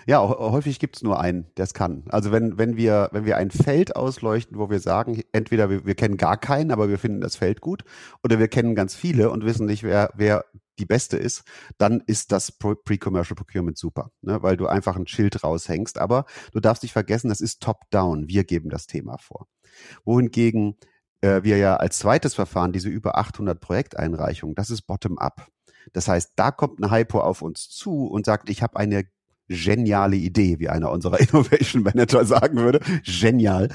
[0.05, 2.03] Ja, häufig gibt's nur einen, der es kann.
[2.09, 5.95] Also wenn, wenn wir, wenn wir ein Feld ausleuchten, wo wir sagen, entweder wir, wir
[5.95, 7.83] kennen gar keinen, aber wir finden das Feld gut,
[8.23, 10.45] oder wir kennen ganz viele und wissen nicht, wer, wer
[10.79, 11.43] die beste ist,
[11.77, 14.41] dann ist das Pre-Commercial Procurement super, ne?
[14.41, 15.97] weil du einfach ein Schild raushängst.
[15.99, 18.27] Aber du darfst nicht vergessen, das ist top-down.
[18.27, 19.47] Wir geben das Thema vor.
[20.05, 20.77] Wohingegen
[21.21, 25.47] äh, wir ja als zweites Verfahren diese über 800 Projekteinreichungen, das ist bottom-up.
[25.93, 29.05] Das heißt, da kommt ein Hypo auf uns zu und sagt, ich habe eine
[29.51, 32.79] geniale Idee, wie einer unserer Innovation Manager sagen würde.
[33.03, 33.69] Genial.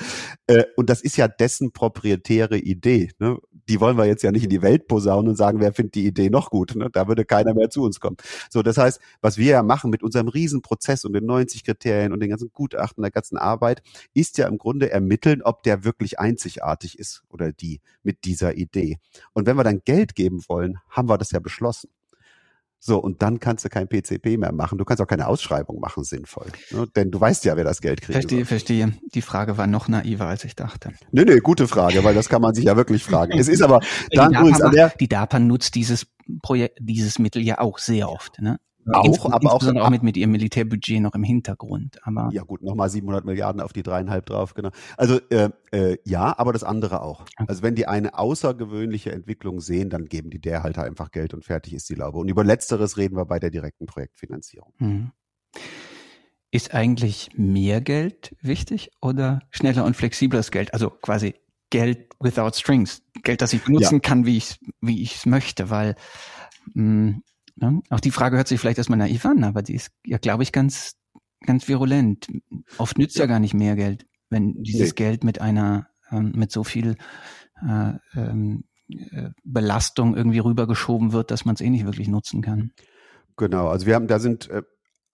[0.47, 3.11] Äh, und das ist ja dessen proprietäre Idee.
[3.19, 3.39] Ne?
[3.69, 6.07] Die wollen wir jetzt ja nicht in die Welt posaunen und sagen, wer findet die
[6.07, 6.75] Idee noch gut.
[6.77, 6.89] Ne?
[6.93, 8.17] Da würde keiner mehr zu uns kommen.
[8.49, 12.21] So, das heißt, was wir ja machen mit unserem Riesenprozess und den 90 Kriterien und
[12.21, 13.83] den ganzen Gutachten, der ganzen Arbeit,
[14.15, 18.99] ist ja im Grunde ermitteln, ob der wirklich einzigartig ist oder die mit dieser Idee.
[19.33, 21.91] Und wenn wir dann Geld geben wollen, haben wir das ja beschlossen.
[22.79, 24.79] So, und dann kannst du kein PCP mehr machen.
[24.79, 26.47] Du kannst auch keine Ausschreibung machen, sinnvoll.
[26.71, 26.87] Ne?
[26.95, 28.13] Denn du weißt ja, wer das Geld kriegt.
[28.13, 28.47] Verstehe, über.
[28.47, 28.93] verstehe.
[29.15, 30.93] Die Frage war noch naiver, als ich dachte.
[31.11, 33.39] Nee, nee, gute Frage, weil das kann man sich ja wirklich fragen.
[33.39, 33.81] Es ist aber
[34.13, 36.07] dann die DAPA, macht, die DAPA nutzt dieses
[36.43, 38.41] Projekt, dieses Mittel ja auch sehr oft.
[38.41, 38.59] Ne?
[38.93, 41.99] Auch, aber auch, auch mit, mit ihrem Militärbudget noch im Hintergrund.
[42.03, 44.71] Aber ja gut, nochmal 700 Milliarden auf die dreieinhalb drauf, genau.
[44.97, 47.23] Also äh, äh, ja, aber das andere auch.
[47.23, 47.45] Okay.
[47.49, 51.45] Also wenn die eine außergewöhnliche Entwicklung sehen, dann geben die der halt einfach Geld und
[51.45, 52.19] fertig ist die Laube.
[52.19, 54.73] Und über Letzteres reden wir bei der direkten Projektfinanzierung.
[54.79, 55.13] Mhm.
[56.53, 60.73] Ist eigentlich mehr Geld wichtig oder schneller und flexibleres Geld?
[60.73, 61.35] Also quasi
[61.71, 63.03] Geld without strings.
[63.23, 64.01] Geld, das ich benutzen ja.
[64.01, 65.97] kann, wie ich wie ich es möchte, weil
[66.75, 67.23] mh, hm,
[67.57, 67.83] Ne?
[67.89, 70.53] Auch die Frage hört sich vielleicht erstmal naiv an, aber die ist ja, glaube ich,
[70.53, 70.97] ganz,
[71.45, 72.29] ganz virulent.
[72.79, 74.95] Oft nützt ja, ja gar nicht mehr Geld, wenn dieses nee.
[74.95, 76.97] Geld mit einer, ähm, mit so viel
[77.67, 82.73] äh, ähm, äh, Belastung irgendwie rübergeschoben wird, dass man es eh nicht wirklich nutzen kann.
[83.39, 84.63] Genau, also wir haben, da sind äh,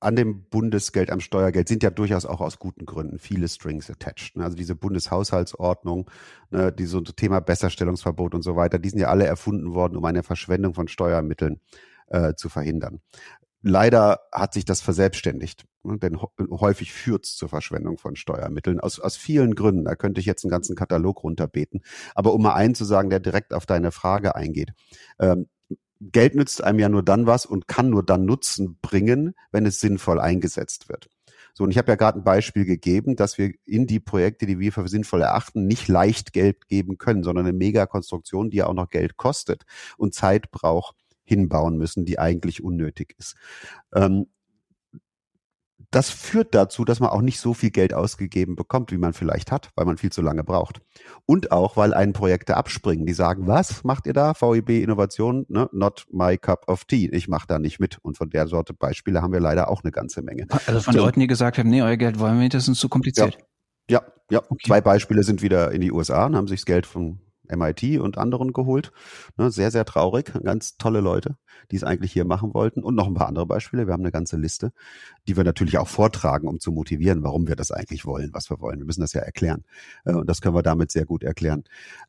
[0.01, 4.37] an dem Bundesgeld, am Steuergeld sind ja durchaus auch aus guten Gründen viele Strings attached.
[4.37, 4.43] Ne?
[4.43, 6.11] Also diese Bundeshaushaltsordnung,
[6.51, 10.05] ne, die so Thema Besserstellungsverbot und so weiter, die sind ja alle erfunden worden, um
[10.05, 11.92] eine Verschwendung von Steuermitteln äh,
[12.37, 13.01] zu verhindern.
[13.63, 16.19] Leider hat sich das verselbstständigt, ne, denn
[16.51, 19.85] häufig führt es zur Verschwendung von Steuermitteln aus, aus vielen Gründen.
[19.85, 21.81] Da könnte ich jetzt einen ganzen Katalog runterbeten.
[22.17, 24.73] Aber um mal einen zu sagen, der direkt auf deine Frage eingeht.
[25.21, 25.47] Ähm,
[26.01, 29.79] Geld nützt einem ja nur dann was und kann nur dann Nutzen bringen, wenn es
[29.79, 31.09] sinnvoll eingesetzt wird.
[31.55, 34.59] So, und ich habe ja gerade ein Beispiel gegeben, dass wir in die Projekte, die
[34.59, 38.75] wir für sinnvoll erachten, nicht leicht Geld geben können, sondern eine Megakonstruktion, die ja auch
[38.75, 39.65] noch Geld kostet
[39.99, 40.97] und Zeit braucht,
[41.33, 43.37] hinbauen müssen, die eigentlich unnötig ist.
[43.95, 44.27] Ähm,
[45.93, 49.53] das führt dazu, dass man auch nicht so viel Geld ausgegeben bekommt, wie man vielleicht
[49.53, 50.81] hat, weil man viel zu lange braucht.
[51.27, 54.33] Und auch, weil einen Projekte abspringen, die sagen, was macht ihr da?
[54.33, 55.69] VEB Innovation, ne?
[55.71, 57.11] not my cup of tea.
[57.13, 57.99] Ich mache da nicht mit.
[58.01, 60.47] Und von der Sorte Beispiele haben wir leider auch eine ganze Menge.
[60.67, 61.01] Also von so.
[61.01, 63.37] Leuten, die gesagt haben, nee, euer Geld wollen wir nicht, das ist zu kompliziert.
[63.91, 64.13] Ja, ja.
[64.31, 64.43] ja.
[64.49, 64.69] Okay.
[64.69, 67.21] Zwei Beispiele sind wieder in die USA und haben sich das Geld von
[67.55, 68.93] MIT und anderen geholt.
[69.37, 70.33] Ne, sehr, sehr traurig.
[70.43, 71.37] Ganz tolle Leute,
[71.71, 72.83] die es eigentlich hier machen wollten.
[72.83, 73.87] Und noch ein paar andere Beispiele.
[73.87, 74.73] Wir haben eine ganze Liste,
[75.29, 78.61] die wir natürlich auch vortragen, um zu motivieren, warum wir das eigentlich wollen, was wir
[78.61, 78.79] wollen.
[78.79, 79.65] Wir müssen das ja erklären.
[80.05, 81.65] Äh, und das können wir damit sehr gut erklären.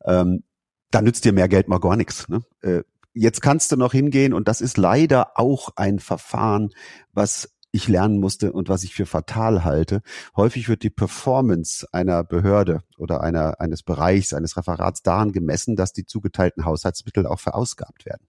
[0.05, 0.43] Ähm,
[0.91, 2.29] da nützt dir mehr Geld mal gar nichts.
[2.29, 2.43] Ne?
[2.61, 6.71] Äh, jetzt kannst du noch hingehen und das ist leider auch ein Verfahren,
[7.13, 10.03] was ich lernen musste und was ich für fatal halte.
[10.37, 15.91] Häufig wird die Performance einer Behörde oder einer, eines Bereichs, eines Referats daran gemessen, dass
[15.91, 18.27] die zugeteilten Haushaltsmittel auch verausgabt werden.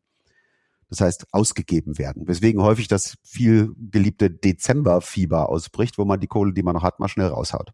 [0.89, 2.27] Das heißt, ausgegeben werden.
[2.27, 6.99] Weswegen häufig das viel geliebte Dezemberfieber ausbricht, wo man die Kohle, die man noch hat,
[6.99, 7.73] mal schnell raushaut.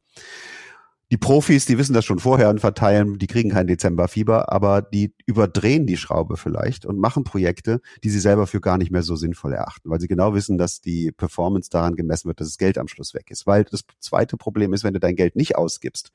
[1.10, 5.12] Die Profis, die wissen das schon vorher und verteilen, die kriegen kein Dezemberfieber, aber die
[5.26, 9.16] überdrehen die Schraube vielleicht und machen Projekte, die sie selber für gar nicht mehr so
[9.16, 12.78] sinnvoll erachten, weil sie genau wissen, dass die Performance daran gemessen wird, dass das Geld
[12.78, 13.46] am Schluss weg ist.
[13.46, 16.12] Weil das zweite Problem ist, wenn du dein Geld nicht ausgibst,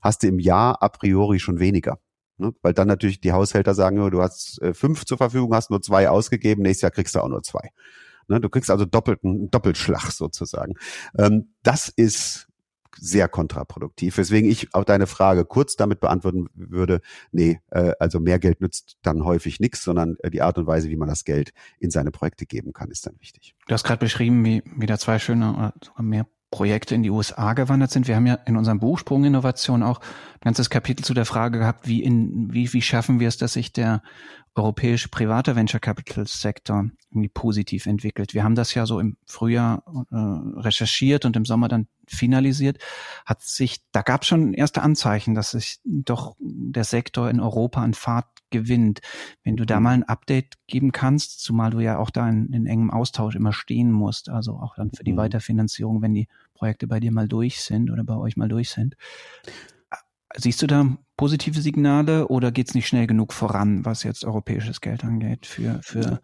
[0.00, 1.98] hast du im Jahr a priori schon weniger.
[2.38, 2.52] Ne?
[2.62, 6.08] Weil dann natürlich die Haushälter sagen, du hast äh, fünf zur Verfügung, hast nur zwei
[6.08, 7.70] ausgegeben, nächstes Jahr kriegst du auch nur zwei.
[8.26, 8.40] Ne?
[8.40, 10.74] Du kriegst also doppelten Doppelschlag sozusagen.
[11.16, 12.48] Ähm, das ist
[12.98, 14.16] sehr kontraproduktiv.
[14.18, 17.00] Weswegen ich auch deine Frage kurz damit beantworten würde,
[17.30, 20.88] nee, äh, also mehr Geld nützt dann häufig nichts, sondern äh, die Art und Weise,
[20.90, 23.54] wie man das Geld in seine Projekte geben kann, ist dann wichtig.
[23.66, 27.54] Du hast gerade beschrieben, wie wieder zwei schöne oder sogar mehr Projekte in die USA
[27.54, 28.06] gewandert sind.
[28.06, 31.88] Wir haben ja in unserem Buch Sprunginnovation auch ein ganzes Kapitel zu der Frage gehabt,
[31.88, 34.02] wie in, wie, wie schaffen wir es, dass sich der
[34.54, 38.34] europäische private Venture Capital Sektor irgendwie positiv entwickelt.
[38.34, 42.78] Wir haben das ja so im Frühjahr äh, recherchiert und im Sommer dann finalisiert.
[43.26, 47.82] Hat sich, da gab es schon erste Anzeichen, dass sich doch der Sektor in Europa
[47.82, 49.00] an Fahrt gewinnt.
[49.42, 49.82] Wenn du da mhm.
[49.82, 53.52] mal ein Update geben kannst, zumal du ja auch da in, in engem Austausch immer
[53.52, 55.18] stehen musst, also auch dann für die mhm.
[55.18, 58.96] Weiterfinanzierung, wenn die Projekte bei dir mal durch sind oder bei euch mal durch sind.
[60.36, 64.80] Siehst du da positive Signale oder geht es nicht schnell genug voran, was jetzt europäisches
[64.80, 66.20] Geld angeht, für, für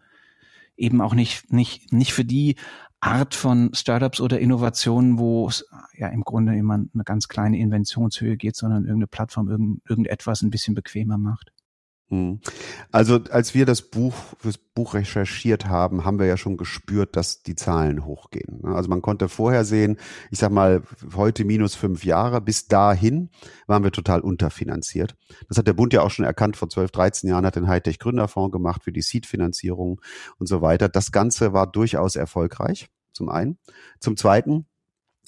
[0.77, 2.55] eben auch nicht, nicht, nicht für die
[3.01, 8.35] Art von Startups oder Innovationen, wo es ja im Grunde immer eine ganz kleine Inventionshöhe
[8.35, 11.51] geht, sondern irgendeine Plattform irgend, irgendetwas ein bisschen bequemer macht?
[12.09, 12.39] Hm.
[12.91, 17.43] Also als wir das Buch fürs Buch recherchiert haben, haben wir ja schon gespürt, dass
[17.43, 18.61] die Zahlen hochgehen.
[18.63, 18.75] Ne?
[18.75, 19.97] Also man konnte vorher sehen,
[20.31, 20.81] ich sag mal,
[21.15, 23.29] heute minus fünf Jahre, bis dahin
[23.67, 25.15] waren wir total unterfinanziert.
[25.47, 27.99] Das hat der Bund ja auch schon erkannt, vor 12, 13 Jahren hat den Hightech
[27.99, 30.01] Gründerfonds gemacht für die Seed-Finanzierung
[30.39, 30.89] und so weiter.
[30.89, 33.59] Das Ganze war durchaus erfolgreich, zum einen.
[33.99, 34.65] Zum zweiten,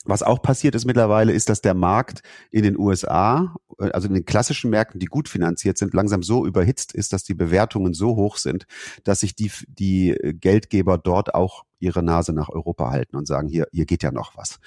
[0.06, 4.14] was auch passiert ist mittlerweile, ist, dass der Markt in den USA, äh, also in
[4.14, 8.16] den klassischen Märkten, die gut finanziert sind, langsam so überhitzt ist, dass die Bewertungen so
[8.16, 8.66] hoch sind,
[9.04, 13.67] dass sich die, die Geldgeber dort auch ihre Nase nach Europa halten und sagen, hier,
[13.72, 14.60] hier geht ja noch was.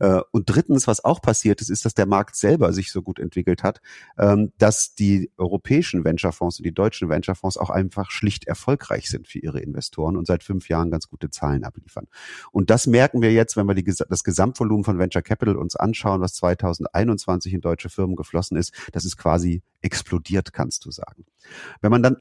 [0.00, 3.18] Äh, und drittens, was auch passiert ist, ist, dass der Markt selber sich so gut
[3.18, 3.80] entwickelt hat,
[4.18, 9.38] ähm, dass die europäischen Venturefonds und die deutschen Venturefonds auch einfach schlicht erfolgreich sind für
[9.38, 12.08] ihre Investoren und seit fünf Jahren ganz gute Zahlen abliefern.
[12.50, 16.20] Und das merken wir jetzt, wenn wir die, das Gesamtvolumen von Venture Capital uns anschauen,
[16.20, 21.24] was 2021 in deutsche Firmen geflossen ist, das ist quasi explodiert, kannst du sagen.
[21.80, 22.16] Wenn man dann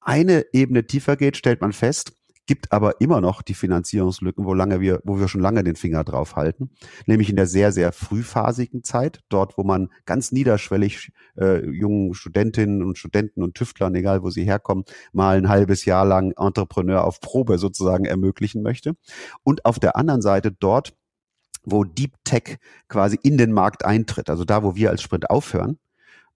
[0.00, 2.12] eine Ebene tiefer geht, stellt man fest,
[2.46, 6.04] gibt aber immer noch die Finanzierungslücken, wo lange wir, wo wir schon lange den Finger
[6.04, 6.70] drauf halten,
[7.06, 12.82] nämlich in der sehr, sehr frühphasigen Zeit, dort, wo man ganz niederschwellig äh, jungen Studentinnen
[12.82, 17.20] und Studenten und Tüftlern, egal wo sie herkommen, mal ein halbes Jahr lang Entrepreneur auf
[17.20, 18.96] Probe sozusagen ermöglichen möchte.
[19.42, 20.94] Und auf der anderen Seite dort,
[21.64, 25.78] wo Deep Tech quasi in den Markt eintritt, also da, wo wir als Sprint aufhören,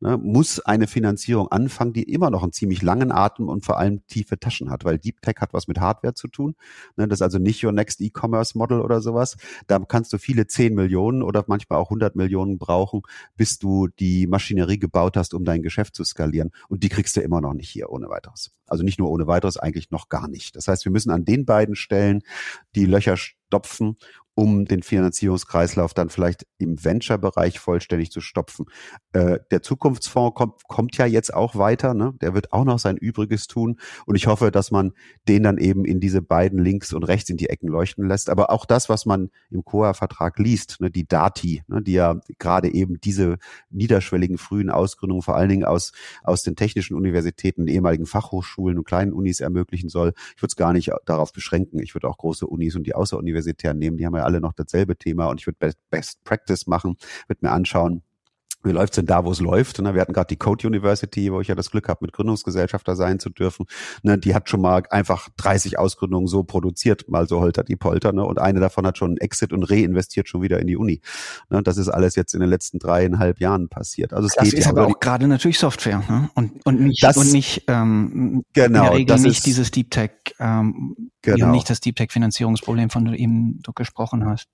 [0.01, 4.07] ne, muss eine Finanzierung anfangen, die immer noch einen ziemlich langen Atem und vor allem
[4.07, 6.55] tiefe Taschen hat, weil Deep Tech hat was mit Hardware zu tun.
[6.97, 9.37] Ne, das ist also nicht your next E-Commerce Model oder sowas.
[9.67, 13.03] Da kannst du viele 10 Millionen oder manchmal auch 100 Millionen brauchen,
[13.37, 16.51] bis du die Maschinerie gebaut hast, um dein Geschäft zu skalieren.
[16.69, 18.53] Und die kriegst du immer noch nicht hier ohne weiteres.
[18.67, 20.57] Also nicht nur ohne weiteres, eigentlich noch gar nicht.
[20.57, 22.23] Das heißt, wir müssen an den beiden Stellen
[22.75, 23.97] die Löcher stopfen
[24.39, 28.67] um den Finanzierungskreislauf dann vielleicht im Venture-Bereich vollständig zu stopfen.
[29.13, 32.15] Äh, der Zukunftsfonds kommt, kommt ja jetzt auch weiter, ne?
[32.21, 34.93] der wird auch noch sein Übriges tun und ich hoffe, dass man
[35.27, 38.31] den dann eben in diese beiden links und rechts in die Ecken leuchten lässt.
[38.31, 42.73] Aber auch das, was man im COA-Vertrag liest, ne, die Dati, ne, die ja gerade
[42.73, 43.39] eben diese
[43.71, 45.91] niederschwelligen frühen Ausgründungen vor allen Dingen aus,
[46.23, 50.13] aus den technischen Universitäten, ehemaligen Fachhochschulen und kleinen Unis ermöglichen soll.
[50.37, 51.81] Ich würde es gar nicht darauf beschränken.
[51.81, 54.97] Ich würde auch große Unis und die außeruniversitären nehmen, die haben ja alle noch dasselbe
[54.97, 58.03] Thema und ich würde Best, Practice machen, würde mir anschauen,
[58.65, 59.81] wie läuft's denn da, wo es läuft?
[59.81, 59.95] Ne?
[59.95, 63.21] Wir hatten gerade die Code University, wo ich ja das Glück habe, mit Gründungsgesellschafter sein
[63.21, 63.67] zu dürfen.
[64.03, 64.19] Ne?
[64.19, 68.13] Die hat schon mal einfach 30 Ausgründungen so produziert, mal so holter die Polter.
[68.13, 68.25] Ne?
[68.25, 71.01] Und eine davon hat schon einen Exit und reinvestiert schon wieder in die Uni.
[71.51, 71.63] Ne?
[71.63, 74.13] Das ist alles jetzt in den letzten dreieinhalb Jahren passiert.
[74.13, 76.31] Also es das geht ist aber auch gerade natürlich Software ne?
[76.35, 79.91] und, und nicht, das, und nicht ähm, genau, in der Regel nicht ist, dieses Deep
[79.91, 81.53] Tech, ähm, genau.
[81.53, 84.49] nicht das Deep Tech Finanzierungsproblem, von dem du eben du gesprochen hast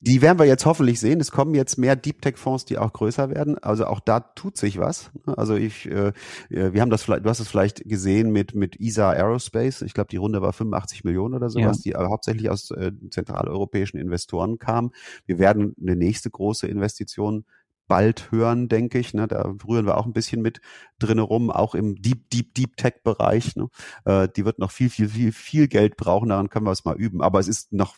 [0.00, 1.20] die werden wir jetzt hoffentlich sehen.
[1.20, 3.58] Es kommen jetzt mehr Deep Tech Fonds, die auch größer werden.
[3.58, 5.10] Also auch da tut sich was.
[5.26, 6.12] Also ich, äh,
[6.48, 9.82] wir haben das vielleicht, du hast es vielleicht gesehen mit mit ESA Aerospace.
[9.82, 11.98] Ich glaube, die Runde war 85 Millionen oder sowas, ja.
[11.98, 14.92] die hauptsächlich aus äh, zentraleuropäischen Investoren kam.
[15.26, 17.44] Wir werden eine nächste große Investition
[17.86, 19.14] bald hören, denke ich.
[19.14, 19.28] Ne?
[19.28, 20.60] Da rühren wir auch ein bisschen mit
[20.98, 23.56] drin rum, auch im Deep, Deep, Deep Tech-Bereich.
[23.56, 23.68] Ne?
[24.04, 26.30] Äh, die wird noch viel, viel, viel, viel Geld brauchen.
[26.30, 27.22] Daran können wir es mal üben.
[27.22, 27.96] Aber es ist noch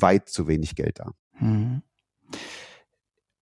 [0.00, 1.12] weit zu wenig Geld da.
[1.38, 1.82] Mhm.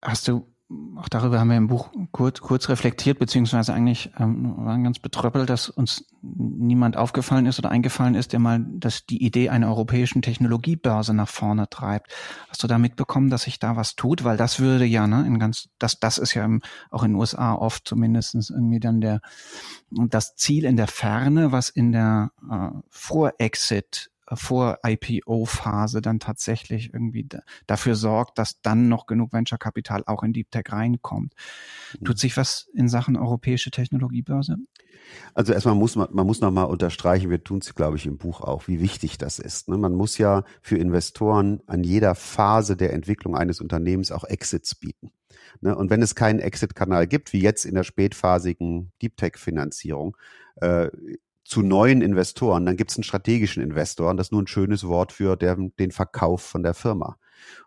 [0.03, 0.55] Hast du
[0.97, 5.51] auch darüber haben wir im Buch kurz, kurz reflektiert, beziehungsweise eigentlich ähm, waren ganz betröppelt,
[5.51, 10.23] dass uns niemand aufgefallen ist oder eingefallen ist, der mal dass die Idee einer europäischen
[10.23, 12.13] Technologiebörse nach vorne treibt.
[12.49, 14.25] Hast du da mitbekommen, dass sich da was tut?
[14.25, 17.17] Weil das würde ja, ne, in ganz, das, das ist ja im, auch in den
[17.17, 19.21] USA oft zumindestens irgendwie dann der
[19.91, 27.29] das Ziel in der Ferne, was in der äh, Vor-Exit vor IPO-Phase dann tatsächlich irgendwie
[27.67, 31.35] dafür sorgt, dass dann noch genug Venture-Kapital auch in Deep Tech reinkommt.
[31.99, 32.05] Mhm.
[32.05, 34.57] Tut sich was in Sachen europäische Technologiebörse?
[35.35, 38.41] Also erstmal muss man, man muss nochmal unterstreichen, wir tun es, glaube ich, im Buch
[38.41, 39.69] auch, wie wichtig das ist.
[39.69, 39.77] Ne?
[39.77, 45.13] Man muss ja für Investoren an jeder Phase der Entwicklung eines Unternehmens auch Exits bieten.
[45.61, 45.77] Ne?
[45.77, 50.17] Und wenn es keinen Exit-Kanal gibt, wie jetzt in der spätphasigen Deep Tech-Finanzierung,
[50.57, 50.89] äh,
[51.45, 54.87] zu neuen Investoren, dann gibt es einen strategischen Investor und das ist nur ein schönes
[54.87, 57.19] Wort für den, den Verkauf von der Firma.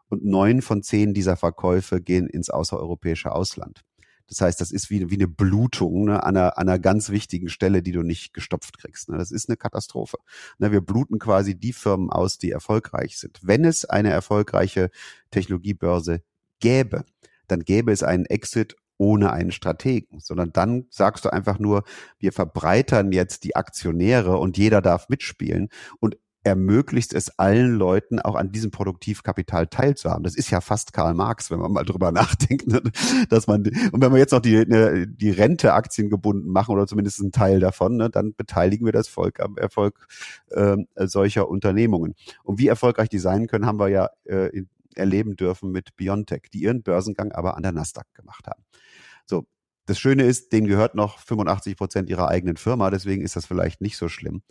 [0.10, 3.84] Und neun von zehn dieser Verkäufe gehen ins außereuropäische Ausland.
[4.28, 7.50] Das heißt, das ist wie, wie eine Blutung ne, an, einer, an einer ganz wichtigen
[7.50, 9.10] Stelle, die du nicht gestopft kriegst.
[9.10, 9.18] Ne.
[9.18, 10.18] Das ist eine Katastrophe.
[10.60, 13.40] Ne, wir bluten quasi die Firmen aus, die erfolgreich sind.
[13.42, 14.90] Wenn es eine erfolgreiche
[15.32, 16.22] Technologiebörse
[16.60, 17.06] gäbe,
[17.48, 21.84] dann gäbe es einen Exit ohne einen Strategen, sondern dann sagst du einfach nur,
[22.20, 28.36] wir verbreitern jetzt die Aktionäre und jeder darf mitspielen und ermöglicht es allen Leuten auch
[28.36, 30.24] an diesem Produktivkapital teilzuhaben.
[30.24, 32.82] Das ist ja fast Karl Marx, wenn man mal drüber nachdenkt, ne?
[33.30, 37.20] dass man und wenn wir jetzt noch die ne, die Rente aktiengebunden machen oder zumindest
[37.20, 40.08] einen Teil davon, ne, dann beteiligen wir das Volk am Erfolg
[40.52, 42.16] äh, solcher Unternehmungen.
[42.44, 46.44] Und wie erfolgreich die sein können, haben wir ja äh, in, erleben dürfen mit Biontech,
[46.54, 48.64] die ihren Börsengang aber an der Nasdaq gemacht haben.
[49.26, 49.48] So,
[49.86, 53.82] das Schöne ist, denen gehört noch 85 Prozent ihrer eigenen Firma, deswegen ist das vielleicht
[53.82, 54.42] nicht so schlimm.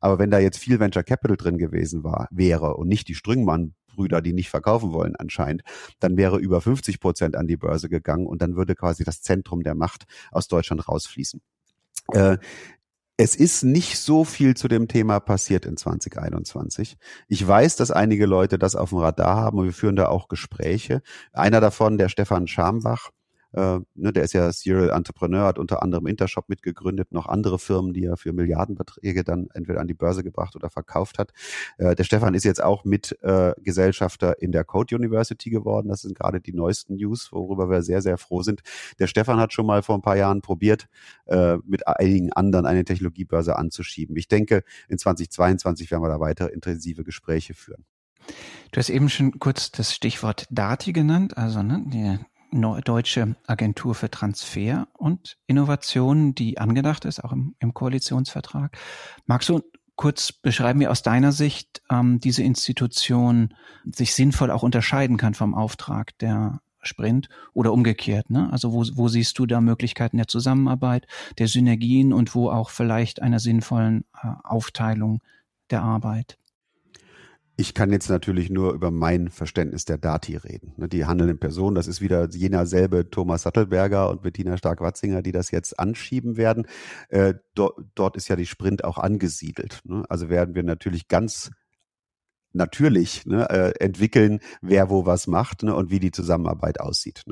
[0.00, 3.74] Aber wenn da jetzt viel Venture Capital drin gewesen war, wäre und nicht die Strüngmann
[3.96, 5.62] Brüder, die nicht verkaufen wollen anscheinend,
[5.98, 9.62] dann wäre über 50 Prozent an die Börse gegangen und dann würde quasi das Zentrum
[9.62, 11.40] der Macht aus Deutschland rausfließen.
[12.12, 12.38] Äh,
[13.16, 16.98] es ist nicht so viel zu dem Thema passiert in 2021.
[17.28, 20.28] Ich weiß, dass einige Leute das auf dem Radar haben und wir führen da auch
[20.28, 21.02] Gespräche.
[21.32, 23.10] Einer davon, der Stefan Schambach,
[23.56, 27.94] äh, ne, der ist ja Serial Entrepreneur, hat unter anderem Intershop mitgegründet, noch andere Firmen,
[27.94, 31.32] die er für Milliardenbeträge dann entweder an die Börse gebracht oder verkauft hat.
[31.78, 33.52] Äh, der Stefan ist jetzt auch mit äh,
[34.38, 35.88] in der Code University geworden.
[35.88, 38.60] Das sind gerade die neuesten News, worüber wir sehr, sehr froh sind.
[38.98, 40.88] Der Stefan hat schon mal vor ein paar Jahren probiert,
[41.24, 44.16] äh, mit einigen anderen eine Technologiebörse anzuschieben.
[44.16, 47.84] Ich denke, in 2022 werden wir da weiter intensive Gespräche führen.
[48.72, 52.18] Du hast eben schon kurz das Stichwort Dati genannt, also ne, die
[52.52, 58.76] Deutsche Agentur für Transfer und Innovation, die angedacht ist, auch im, im Koalitionsvertrag.
[59.26, 59.62] Magst du
[59.96, 63.54] kurz beschreiben, wie aus deiner Sicht ähm, diese Institution
[63.90, 68.30] sich sinnvoll auch unterscheiden kann vom Auftrag der Sprint oder umgekehrt?
[68.30, 68.50] Ne?
[68.52, 71.06] Also wo, wo siehst du da Möglichkeiten der Zusammenarbeit,
[71.38, 75.22] der Synergien und wo auch vielleicht einer sinnvollen äh, Aufteilung
[75.70, 76.38] der Arbeit?
[77.58, 80.74] Ich kann jetzt natürlich nur über mein Verständnis der Dati reden.
[80.76, 85.32] Ne, die handelnden Personen, das ist wieder jener selbe Thomas Sattelberger und Bettina Stark-Watzinger, die
[85.32, 86.66] das jetzt anschieben werden.
[87.08, 89.80] Äh, dort, ist ja die Sprint auch angesiedelt.
[89.84, 90.04] Ne?
[90.10, 91.50] Also werden wir natürlich ganz
[92.52, 97.24] natürlich ne, äh, entwickeln, wer wo was macht und wie die Zusammenarbeit aussieht.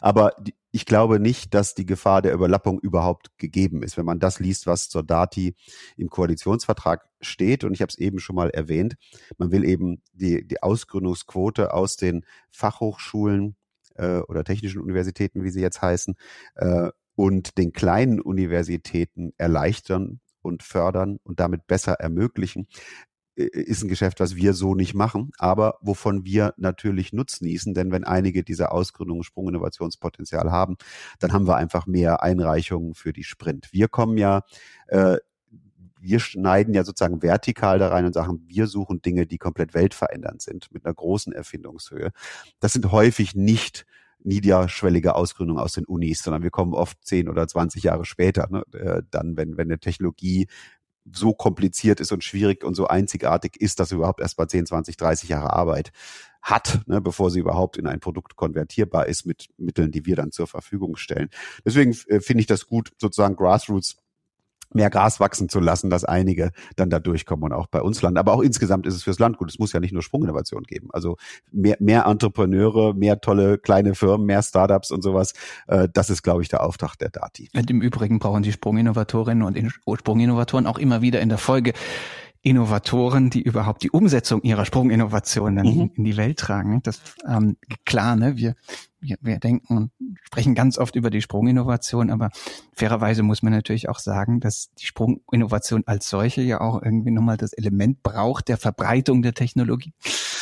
[0.00, 4.18] Aber die, ich glaube nicht, dass die Gefahr der Überlappung überhaupt gegeben ist, wenn man
[4.18, 5.54] das liest, was zur Dati
[5.96, 7.64] im Koalitionsvertrag steht.
[7.64, 8.96] Und ich habe es eben schon mal erwähnt,
[9.38, 13.56] man will eben die, die Ausgründungsquote aus den Fachhochschulen
[13.94, 16.16] äh, oder technischen Universitäten, wie sie jetzt heißen,
[16.56, 22.68] äh, und den kleinen Universitäten erleichtern und fördern und damit besser ermöglichen.
[23.38, 27.92] Äh, ist ein Geschäft, was wir so nicht machen, aber wovon wir natürlich nutznießen, denn
[27.92, 30.76] wenn einige dieser Ausgründungen Sprunginnovationspotenzial haben,
[31.20, 33.68] dann haben wir einfach mehr Einreichungen für die Sprint.
[33.72, 34.42] Wir kommen ja
[34.88, 35.18] äh,
[36.00, 40.40] wir schneiden ja sozusagen vertikal da rein und sagen, wir suchen Dinge, die komplett weltverändernd
[40.40, 42.12] sind, mit einer großen Erfindungshöhe.
[42.60, 43.84] Das sind häufig nicht
[44.20, 48.62] niederschwellige Ausgründungen aus den Unis, sondern wir kommen oft zehn oder zwanzig Jahre später, ne,
[48.72, 50.46] äh, dann, wenn, wenn eine Technologie
[51.12, 54.66] so kompliziert ist und schwierig und so einzigartig ist, dass sie überhaupt erst mal 10,
[54.66, 55.92] 20, 30 Jahre Arbeit
[56.42, 60.32] hat, ne, bevor sie überhaupt in ein Produkt konvertierbar ist mit Mitteln, die wir dann
[60.32, 61.30] zur Verfügung stellen.
[61.64, 63.96] Deswegen äh, finde ich das gut, sozusagen Grassroots
[64.72, 68.18] mehr Gras wachsen zu lassen, dass einige dann da durchkommen und auch bei uns landen.
[68.18, 69.50] Aber auch insgesamt ist es fürs Land gut.
[69.50, 70.88] Es muss ja nicht nur Sprunginnovation geben.
[70.92, 71.16] Also
[71.50, 75.32] mehr, mehr Entrepreneure, mehr tolle kleine Firmen, mehr Startups und sowas.
[75.66, 77.50] Äh, das ist, glaube ich, der Auftrag der Dati.
[77.54, 81.72] Und im Übrigen brauchen die Sprunginnovatorinnen und Sprunginnovatoren auch immer wieder in der Folge
[82.42, 85.80] Innovatoren, die überhaupt die Umsetzung ihrer Sprunginnovationen mhm.
[85.80, 86.80] in, in, die Welt tragen.
[86.84, 88.36] Das ähm, klar, ne?
[88.36, 88.54] Wir
[89.00, 89.90] wir, wir denken und
[90.24, 92.30] sprechen ganz oft über die Sprunginnovation, aber
[92.74, 97.36] fairerweise muss man natürlich auch sagen, dass die Sprunginnovation als solche ja auch irgendwie nochmal
[97.36, 99.92] das Element braucht der Verbreitung der Technologie.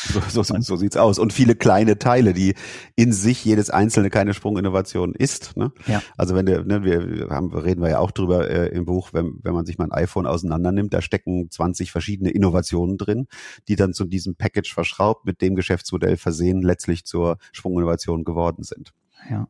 [0.08, 1.18] So, so, so sieht's aus.
[1.18, 2.54] Und viele kleine Teile, die
[2.94, 5.56] in sich jedes einzelne keine Sprunginnovation ist.
[5.56, 5.72] Ne?
[5.86, 6.00] Ja.
[6.16, 9.40] Also wenn der, ne, wir haben, reden wir ja auch drüber äh, im Buch, wenn,
[9.42, 13.26] wenn man sich mal ein iPhone auseinander nimmt, da stecken 20 verschiedene Innovationen drin,
[13.68, 18.92] die dann zu diesem Package verschraubt, mit dem Geschäftsmodell versehen, letztlich zur Sprunginnovation geworden sind.
[19.30, 19.48] Ja.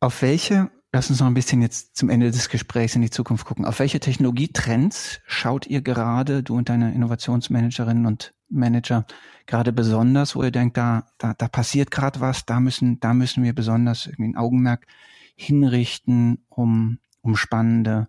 [0.00, 3.46] Auf welche Lass uns noch ein bisschen jetzt zum Ende des Gesprächs in die Zukunft
[3.46, 3.64] gucken.
[3.64, 9.06] Auf welche Technologietrends schaut ihr gerade, du und deine Innovationsmanagerinnen und Manager,
[9.46, 13.42] gerade besonders, wo ihr denkt, da, da, da passiert gerade was, da müssen, da müssen
[13.42, 14.86] wir besonders irgendwie ein Augenmerk
[15.34, 18.08] hinrichten, um, um spannende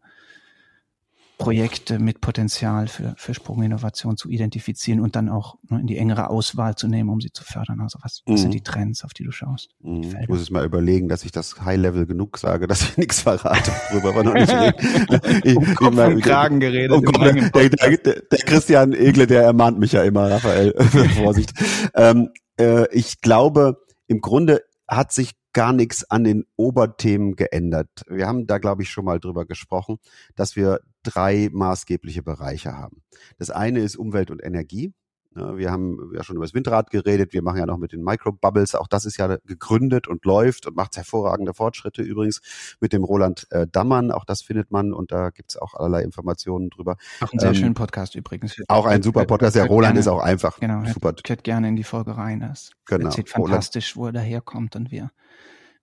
[1.44, 6.30] Projekte mit Potenzial für, für Sprunginnovation zu identifizieren und dann auch ne, in die engere
[6.30, 7.82] Auswahl zu nehmen, um sie zu fördern.
[7.82, 8.44] Also was, was mhm.
[8.44, 9.72] sind die Trends, auf die du schaust?
[9.82, 10.16] Mhm.
[10.22, 13.72] Ich muss es mal überlegen, dass ich das High-Level genug sage, dass ich nichts verrate,
[13.92, 15.42] worüber wir noch nicht reden.
[15.44, 16.92] ich, um Kopf und Kragen geredet.
[16.92, 20.74] Um der, der, der, der, Christian Egle, der ermahnt mich ja immer, Raphael,
[21.18, 21.52] Vorsicht.
[21.94, 27.90] Ähm, äh, ich glaube, im Grunde hat sich gar nichts an den Oberthemen geändert.
[28.08, 29.98] Wir haben da, glaube ich, schon mal drüber gesprochen,
[30.36, 33.04] dass wir drei maßgebliche Bereiche haben.
[33.38, 34.94] Das eine ist Umwelt und Energie.
[35.36, 37.34] Wir haben ja schon über das Windrad geredet.
[37.34, 38.76] Wir machen ja noch mit den Microbubbles.
[38.76, 42.42] Auch das ist ja gegründet und läuft und macht hervorragende Fortschritte übrigens
[42.80, 44.12] mit dem Roland äh, Dammann.
[44.12, 46.98] Auch das findet man und da gibt's auch allerlei Informationen drüber.
[47.22, 48.56] Auch ein sehr ähm, schöner Podcast übrigens.
[48.68, 49.56] Auch ein super Podcast.
[49.56, 51.14] Der Roland gerne, ist auch einfach genau, super.
[51.26, 52.40] Hört gerne in die Folge rein.
[52.42, 53.06] Das genau.
[53.06, 55.12] erzählt fantastisch, wo er daherkommt und wir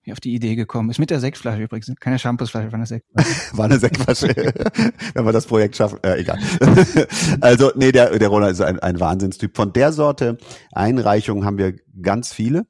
[0.02, 0.98] wie auf die Idee gekommen ist.
[0.98, 1.92] Mit der Sektflasche übrigens.
[2.00, 3.52] Keine Shampoosflasche, war eine Sektflasche.
[3.56, 4.28] war eine Sektflasche.
[5.14, 6.38] Wenn wir das Projekt schaffen, äh, egal.
[7.40, 9.56] also, nee, der, der Roland ist ein, ein Wahnsinnstyp.
[9.56, 10.38] Von der Sorte
[10.72, 12.66] Einreichungen haben wir ganz viele.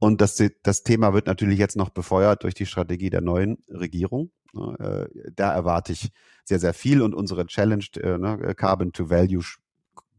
[0.00, 4.30] Und das, das Thema wird natürlich jetzt noch befeuert durch die Strategie der neuen Regierung.
[4.78, 6.10] Äh, da erwarte ich
[6.44, 9.42] sehr, sehr viel und unsere Challenge, äh, ne, Carbon to Value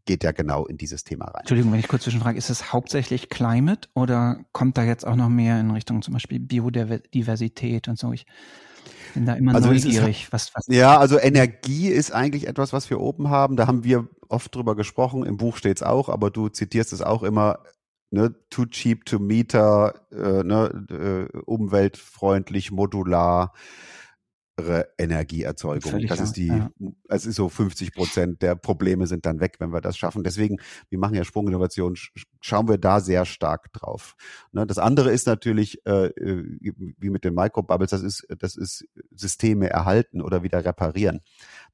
[0.10, 1.42] geht ja genau in dieses Thema rein.
[1.42, 5.30] Entschuldigung, wenn ich kurz zwischenfrage, ist es hauptsächlich Climate oder kommt da jetzt auch noch
[5.30, 8.12] mehr in Richtung zum Beispiel Biodiversität und so?
[8.12, 8.26] Ich
[9.14, 10.24] bin da immer also neugierig.
[10.24, 13.56] Ist, was, was ja, also Energie ist eigentlich etwas, was wir oben haben.
[13.56, 15.28] Da haben wir oft drüber gesprochen.
[15.28, 17.60] Im Buch steht es auch, aber du zitierst es auch immer.
[18.10, 23.54] Ne, too cheap to meter, äh, ne, äh, umweltfreundlich, modular
[24.98, 25.92] Energieerzeugung.
[25.92, 26.72] Völlig das ist die, ja.
[27.08, 30.24] es ist so 50 Prozent der Probleme sind dann weg, wenn wir das schaffen.
[30.24, 30.58] Deswegen,
[30.90, 31.96] wir machen ja Sprunginnovation,
[32.42, 34.16] schauen wir da sehr stark drauf.
[34.52, 36.44] Ne, das andere ist natürlich, äh, äh,
[36.98, 41.22] wie mit den Microbubbles, das ist, das ist Systeme erhalten oder wieder reparieren.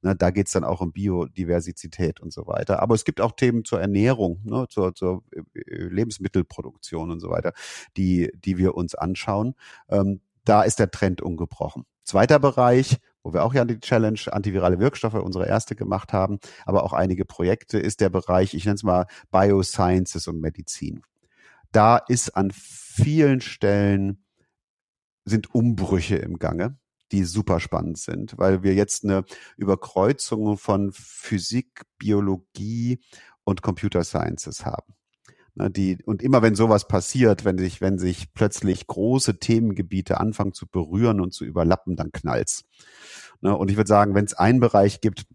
[0.02, 2.80] Ne, da geht's dann auch um Biodiversität und so weiter.
[2.80, 7.52] Aber es gibt auch Themen zur Ernährung, ne, zur, zur äh, Lebensmittelproduktion und so weiter,
[7.96, 9.54] die, die wir uns anschauen.
[9.88, 11.84] Ähm, da ist der Trend ungebrochen.
[12.06, 16.84] Zweiter Bereich, wo wir auch ja die Challenge antivirale Wirkstoffe, unsere erste gemacht haben, aber
[16.84, 21.02] auch einige Projekte, ist der Bereich, ich nenne es mal Biosciences und Medizin.
[21.72, 24.24] Da ist an vielen Stellen
[25.24, 26.78] sind Umbrüche im Gange,
[27.10, 29.24] die super spannend sind, weil wir jetzt eine
[29.56, 33.00] Überkreuzung von Physik, Biologie
[33.42, 34.95] und Computer Sciences haben.
[35.58, 40.52] Ne, die, und immer wenn sowas passiert, wenn sich, wenn sich plötzlich große Themengebiete anfangen
[40.52, 42.64] zu berühren und zu überlappen, dann knallt's.
[43.40, 45.26] Ne, und ich würde sagen, wenn es einen Bereich gibt,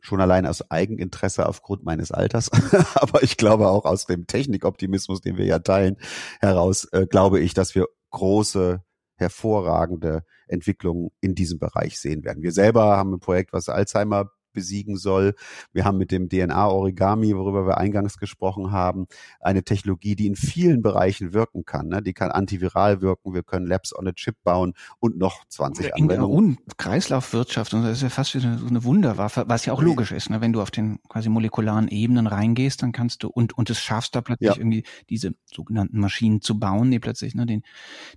[0.00, 2.50] schon allein aus Eigeninteresse aufgrund meines Alters,
[2.94, 5.98] aber ich glaube auch aus dem Technikoptimismus, den wir ja teilen,
[6.40, 8.82] heraus, äh, glaube ich, dass wir große,
[9.16, 12.42] hervorragende Entwicklungen in diesem Bereich sehen werden.
[12.42, 15.34] Wir selber haben ein Projekt, was Alzheimer besiegen soll.
[15.72, 19.06] Wir haben mit dem DNA-Origami, worüber wir eingangs gesprochen haben,
[19.40, 21.86] eine Technologie, die in vielen Bereichen wirken kann.
[21.86, 22.02] Ne?
[22.02, 26.58] Die kann antiviral wirken, wir können Labs on a Chip bauen und noch 20 Anwendungen.
[26.58, 30.10] Und Kreislaufwirtschaft, und das ist ja fast wie eine, eine Wunderwaffe, was ja auch logisch
[30.10, 30.28] ist.
[30.28, 30.40] Ne?
[30.40, 34.16] Wenn du auf den quasi molekularen Ebenen reingehst, dann kannst du und, und es schaffst
[34.16, 34.56] da plötzlich ja.
[34.56, 37.62] irgendwie diese sogenannten Maschinen zu bauen, die plötzlich ne, den,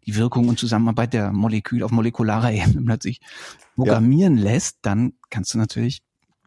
[0.06, 3.22] die Wirkung und Zusammenarbeit der Molekül auf molekularer Ebene plötzlich
[3.76, 4.44] programmieren ja.
[4.46, 6.02] lässt, dann kannst du natürlich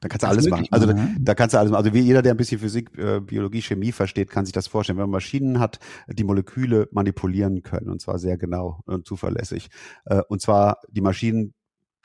[0.04, 0.66] da kannst du alles machen.
[0.70, 1.82] Also da, da, kannst du alles machen.
[1.82, 4.98] Also wie jeder, der ein bisschen Physik, äh, Biologie, Chemie versteht, kann sich das vorstellen.
[4.98, 5.78] Wenn man Maschinen hat,
[6.08, 9.70] die Moleküle manipulieren können und zwar sehr genau und zuverlässig.
[10.04, 11.54] Äh, und zwar die Maschinen,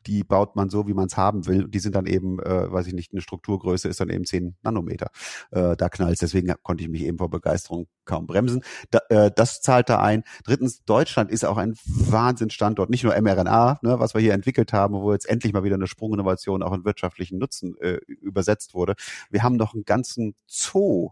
[0.06, 1.68] die baut man so, wie man es haben will.
[1.68, 5.10] Die sind dann eben, äh, weiß ich nicht, eine Strukturgröße ist dann eben 10 Nanometer.
[5.52, 8.64] Äh, da knallt Deswegen konnte ich mich eben vor Begeisterung kaum bremsen.
[8.92, 10.24] Da, äh, das zahlt da ein.
[10.44, 12.90] Drittens, Deutschland ist auch ein Wahnsinnsstandort.
[12.90, 15.88] Nicht nur mRNA, ne, was wir hier entwickelt haben, wo jetzt endlich mal wieder eine
[15.88, 18.96] Sprunginnovation auch in wirtschaftlichen Nutzen äh, übersetzt wurde.
[19.30, 21.12] Wir haben noch einen ganzen Zoo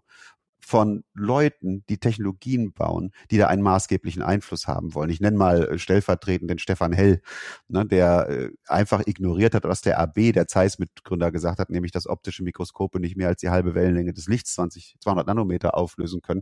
[0.67, 5.09] von Leuten, die Technologien bauen, die da einen maßgeblichen Einfluss haben wollen.
[5.09, 7.21] Ich nenne mal äh, stellvertretend den Stefan Hell,
[7.69, 12.05] ne, der äh, einfach ignoriert hat, was der AB, der Zeiss-Mitgründer, gesagt hat, nämlich, dass
[12.05, 16.41] optische Mikroskope nicht mehr als die halbe Wellenlänge des Lichts 20, 200 Nanometer auflösen können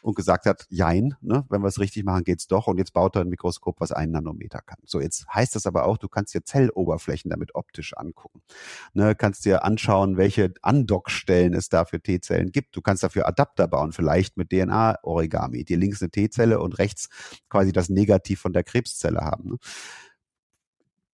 [0.00, 2.68] und gesagt hat, jein, ne, wenn wir es richtig machen, geht's doch.
[2.68, 4.78] Und jetzt baut er ein Mikroskop, was einen Nanometer kann.
[4.84, 8.42] So, jetzt heißt das aber auch, du kannst dir Zelloberflächen damit optisch angucken.
[8.94, 12.76] Ne, kannst dir anschauen, welche Andockstellen es da für T-Zellen gibt.
[12.76, 17.08] Du kannst dafür Adapter bauen, vielleicht mit DNA-Origami, dir links eine T-Zelle und rechts
[17.48, 19.50] quasi das Negativ von der Krebszelle haben.
[19.50, 19.56] Ne?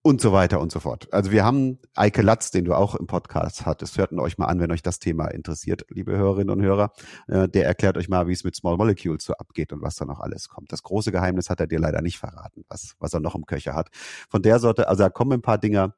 [0.02, 1.08] und so weiter und so fort.
[1.12, 3.98] Also wir haben Eike Latz, den du auch im Podcast hattest.
[3.98, 6.92] Hört euch mal an, wenn euch das Thema interessiert, liebe Hörerinnen und Hörer.
[7.28, 10.04] Äh, der erklärt euch mal, wie es mit Small Molecules so abgeht und was da
[10.04, 10.72] noch alles kommt.
[10.72, 13.74] Das große Geheimnis hat er dir leider nicht verraten, was, was er noch im Köcher
[13.74, 13.90] hat.
[14.28, 15.94] Von der Sorte, also da kommen ein paar Dinger,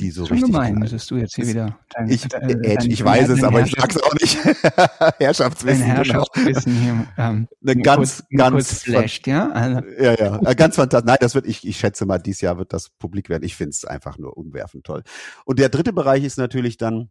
[0.00, 3.04] die so Schon richtig gemein, dass du jetzt hier wieder dein, ich, äh, dein, ich
[3.04, 4.38] weiß es, aber ich sag's auch nicht.
[5.18, 5.80] Herrschaftswissen.
[5.80, 6.14] Dein genau.
[6.14, 6.84] Herrschaftswissen genau.
[6.84, 7.06] hier.
[7.18, 9.50] Ähm, Eine ganz, kurz, ganz flasht, ja?
[9.50, 9.80] Also.
[10.00, 11.06] Ja, ja, äh, ganz fantastisch.
[11.06, 13.44] Nein, das wird, ich, ich schätze mal, dieses Jahr wird das publik werden.
[13.44, 15.02] Ich finde es einfach nur umwerfend toll.
[15.44, 17.10] Und der dritte Bereich ist natürlich dann,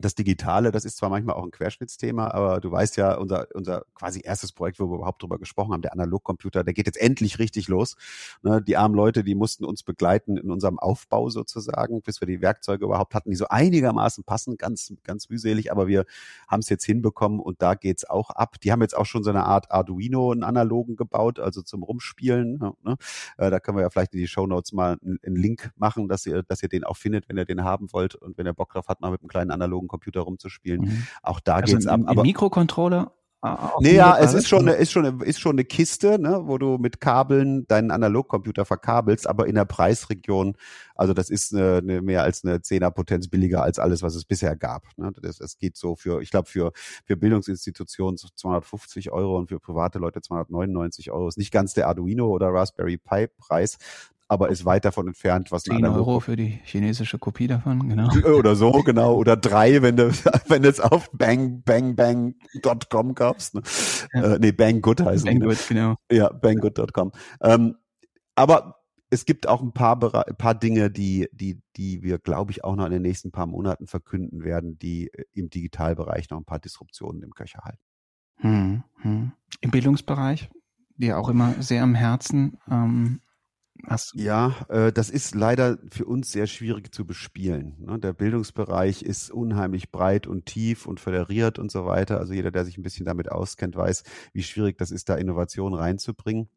[0.00, 3.84] das Digitale, das ist zwar manchmal auch ein Querschnittsthema, aber du weißt ja, unser, unser
[3.94, 7.38] quasi erstes Projekt, wo wir überhaupt drüber gesprochen haben, der Analogcomputer, der geht jetzt endlich
[7.38, 7.96] richtig los.
[8.42, 12.40] Ne, die armen Leute, die mussten uns begleiten in unserem Aufbau sozusagen, bis wir die
[12.40, 16.04] Werkzeuge überhaupt hatten, die so einigermaßen passen, ganz, ganz mühselig, aber wir
[16.48, 18.60] haben es jetzt hinbekommen und da geht's auch ab.
[18.60, 22.58] Die haben jetzt auch schon so eine Art Arduino, einen analogen gebaut, also zum Rumspielen.
[22.82, 22.96] Ne?
[23.36, 26.26] Äh, da können wir ja vielleicht in die Show Notes mal einen, Link machen, dass
[26.26, 28.72] ihr, dass ihr den auch findet, wenn ihr den haben wollt und wenn ihr Bock
[28.72, 30.82] drauf habt, mal mit einem kleinen analogen Computer rumzuspielen.
[30.82, 31.06] Mhm.
[31.22, 32.00] Auch da also geht's ab.
[32.06, 33.12] Aber Mikrocontroller
[33.80, 36.58] Nee, ja, es ist schon, eine, ist schon, eine, ist schon eine Kiste, ne, wo
[36.58, 40.56] du mit Kabeln deinen Analogcomputer verkabelst, aber in der Preisregion,
[40.94, 44.56] also das ist eine, eine mehr als eine Zehnerpotenz billiger als alles, was es bisher
[44.56, 44.88] gab.
[44.98, 45.10] Ne.
[45.22, 46.72] Das, das geht so für, ich glaube, für,
[47.06, 51.26] für Bildungsinstitutionen 250 Euro und für private Leute 299 Euro.
[51.26, 53.78] Ist nicht ganz der Arduino oder Raspberry Pi Preis,
[54.30, 58.08] aber ist weit davon entfernt, was 10 Euro für die chinesische Kopie davon, genau.
[58.38, 59.16] Oder so, genau.
[59.16, 60.12] Oder drei, wenn du,
[60.46, 63.56] wenn du es auf bang, bang, bang.com kaufst.
[63.56, 63.62] Ne?
[64.14, 64.34] Ja.
[64.34, 65.56] Äh, nee, banggood heißt Banggood, ne?
[65.68, 65.96] genau.
[66.12, 67.10] Ja, banggood.com.
[67.42, 67.74] Ähm,
[68.36, 68.76] aber
[69.10, 72.76] es gibt auch ein paar, ein paar Dinge, die, die, die wir, glaube ich, auch
[72.76, 76.60] noch in den nächsten paar Monaten verkünden werden, die äh, im Digitalbereich noch ein paar
[76.60, 77.82] Disruptionen im Köcher halten.
[78.36, 79.32] Hm, hm.
[79.60, 80.48] Im Bildungsbereich,
[80.96, 82.56] dir auch immer sehr am Herzen.
[82.70, 83.20] Ähm,
[83.86, 87.76] Hast ja, äh, das ist leider für uns sehr schwierig zu bespielen.
[87.78, 87.98] Ne?
[87.98, 92.18] Der Bildungsbereich ist unheimlich breit und tief und föderiert und so weiter.
[92.18, 94.02] Also jeder, der sich ein bisschen damit auskennt, weiß,
[94.32, 96.48] wie schwierig das ist, da Innovation reinzubringen.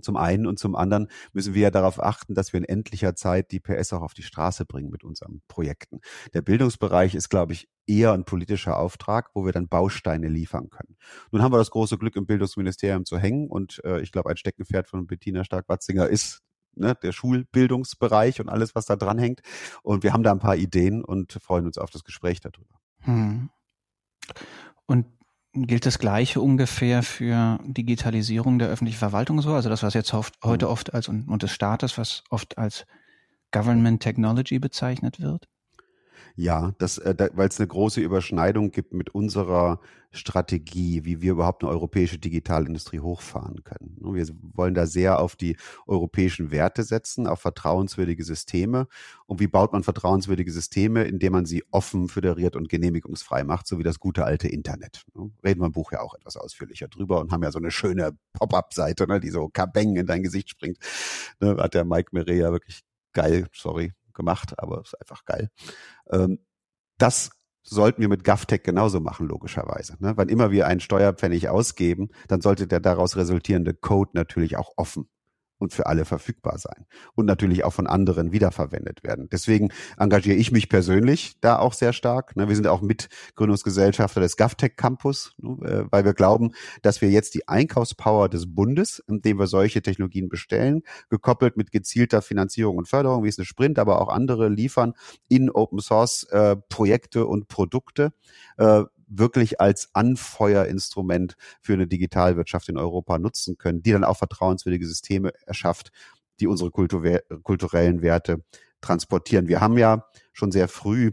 [0.00, 3.52] Zum einen und zum anderen müssen wir ja darauf achten, dass wir in endlicher Zeit
[3.52, 6.00] die PS auch auf die Straße bringen mit unseren Projekten.
[6.32, 10.96] Der Bildungsbereich ist, glaube ich, eher ein politischer Auftrag, wo wir dann Bausteine liefern können.
[11.30, 14.36] Nun haben wir das große Glück, im Bildungsministerium zu hängen und äh, ich glaube, ein
[14.36, 16.42] Steckenpferd von Bettina Stark-Watzinger ist
[16.76, 19.40] ne, der Schulbildungsbereich und alles, was da dran hängt.
[19.82, 22.78] Und wir haben da ein paar Ideen und freuen uns auf das Gespräch darüber.
[23.00, 23.50] Hm.
[24.86, 25.06] Und
[25.52, 29.54] gilt das Gleiche ungefähr für Digitalisierung der öffentlichen Verwaltung so?
[29.54, 30.72] Also das, was jetzt oft, heute hm.
[30.72, 32.86] oft als und, und des Staates, was oft als
[33.52, 35.48] Government Technology bezeichnet wird?
[36.36, 39.78] Ja, das, äh, da, weil es eine große Überschneidung gibt mit unserer
[40.10, 43.96] Strategie, wie wir überhaupt eine europäische Digitalindustrie hochfahren können.
[44.00, 45.56] Wir wollen da sehr auf die
[45.86, 48.88] europäischen Werte setzen, auf vertrauenswürdige Systeme.
[49.26, 53.78] Und wie baut man vertrauenswürdige Systeme, indem man sie offen, föderiert und genehmigungsfrei macht, so
[53.78, 55.04] wie das gute alte Internet.
[55.44, 58.16] Reden wir im Buch ja auch etwas ausführlicher drüber und haben ja so eine schöne
[58.32, 60.78] Pop-up-Seite, ne, die so kabeng in dein Gesicht springt.
[61.40, 62.82] Ne, hat der Mike Meret ja wirklich
[63.12, 65.50] geil, sorry, gemacht, aber ist einfach geil.
[66.10, 66.38] Ähm,
[66.98, 67.30] das
[67.62, 69.96] sollten wir mit GovTech genauso machen, logischerweise.
[69.98, 70.12] Ne?
[70.16, 75.08] Wann immer wir einen Steuerpfennig ausgeben, dann sollte der daraus resultierende Code natürlich auch offen
[75.58, 79.28] und für alle verfügbar sein und natürlich auch von anderen wiederverwendet werden.
[79.30, 82.36] Deswegen engagiere ich mich persönlich da auch sehr stark.
[82.36, 82.48] Ne?
[82.48, 85.56] Wir sind auch Mitgründungsgesellschafter des GovTech Campus, ne?
[85.66, 86.52] äh, weil wir glauben,
[86.82, 92.22] dass wir jetzt die Einkaufspower des Bundes, indem wir solche Technologien bestellen, gekoppelt mit gezielter
[92.22, 94.94] Finanzierung und Förderung, wie es eine Sprint, aber auch andere liefern,
[95.28, 98.12] in Open Source äh, Projekte und Produkte,
[98.58, 98.82] äh,
[99.18, 105.32] wirklich als Anfeuerinstrument für eine Digitalwirtschaft in Europa nutzen können, die dann auch vertrauenswürdige Systeme
[105.46, 105.90] erschafft,
[106.40, 108.44] die unsere kulturellen Werte
[108.80, 109.48] transportieren.
[109.48, 111.12] Wir haben ja schon sehr früh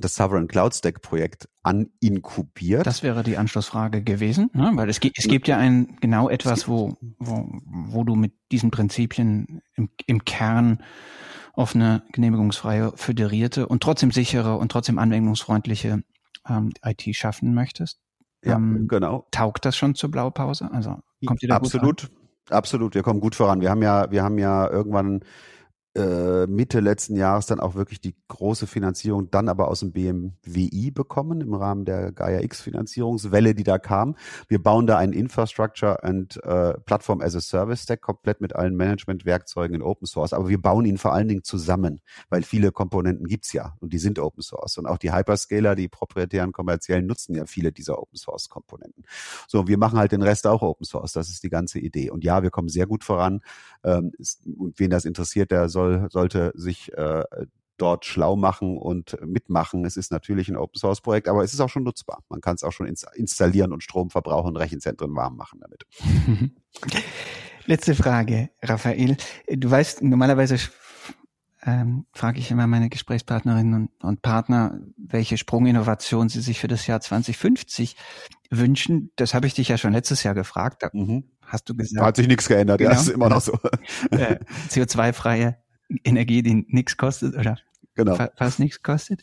[0.00, 2.86] das Sovereign Cloud Stack Projekt aninkubiert.
[2.86, 4.70] Das wäre die Anschlussfrage gewesen, ne?
[4.74, 8.70] weil es, gibt, es gibt ja ein genau etwas, wo, wo, wo du mit diesen
[8.70, 10.82] Prinzipien im, im Kern
[11.52, 16.04] offene, genehmigungsfreie, föderierte und trotzdem sichere und trotzdem anwendungsfreundliche
[16.48, 18.00] ähm, IT schaffen möchtest.
[18.44, 19.26] Ja, ähm, genau.
[19.30, 20.70] Taugt das schon zur Blaupause?
[20.72, 22.10] Also kommt ihr da Absolut.
[22.50, 23.60] Absolut, wir kommen gut voran.
[23.60, 25.20] Wir haben ja, wir haben ja irgendwann
[25.98, 30.92] äh, Mitte letzten Jahres dann auch wirklich die große Finanzierung dann aber aus dem BMWI
[30.92, 34.14] bekommen im Rahmen der Gaia X Finanzierungswelle, die da kam.
[34.46, 38.76] Wir bauen da einen Infrastructure and äh, Platform as a Service Stack komplett mit allen
[38.76, 40.32] Management-Werkzeugen in Open Source.
[40.32, 43.98] Aber wir bauen ihn vor allen Dingen zusammen, weil viele Komponenten gibt's ja und die
[43.98, 44.78] sind Open Source.
[44.78, 49.04] Und auch die Hyperscaler, die proprietären kommerziellen, nutzen ja viele dieser Open Source Komponenten.
[49.48, 51.12] So, wir machen halt den Rest auch Open Source.
[51.12, 52.10] Das ist die ganze Idee.
[52.10, 53.40] Und ja, wir kommen sehr gut voran.
[53.82, 57.24] Ähm, ist, wen das interessiert, der soll soll, sollte sich äh,
[57.78, 59.84] dort schlau machen und mitmachen.
[59.84, 62.22] Es ist natürlich ein Open Source Projekt, aber es ist auch schon nutzbar.
[62.28, 65.86] Man kann es auch schon ins installieren und Stromverbrauch und Rechenzentren warm machen damit.
[67.66, 69.16] Letzte Frage, Raphael.
[69.48, 70.58] Du weißt, normalerweise
[71.62, 76.86] ähm, frage ich immer meine Gesprächspartnerinnen und, und, Partner, welche Sprunginnovation sie sich für das
[76.86, 77.96] Jahr 2050
[78.50, 79.12] wünschen.
[79.16, 80.82] Das habe ich dich ja schon letztes Jahr gefragt.
[80.82, 81.24] Da mhm.
[81.42, 82.00] hast du gesagt.
[82.00, 83.58] Da hat sich nichts geändert, genau, ja, ist immer noch so.
[84.12, 84.38] Äh,
[84.70, 85.58] CO2-freie
[86.04, 87.58] Energie, die nichts kostet oder
[87.98, 88.14] genau.
[88.14, 89.22] fa fast nichts kostet.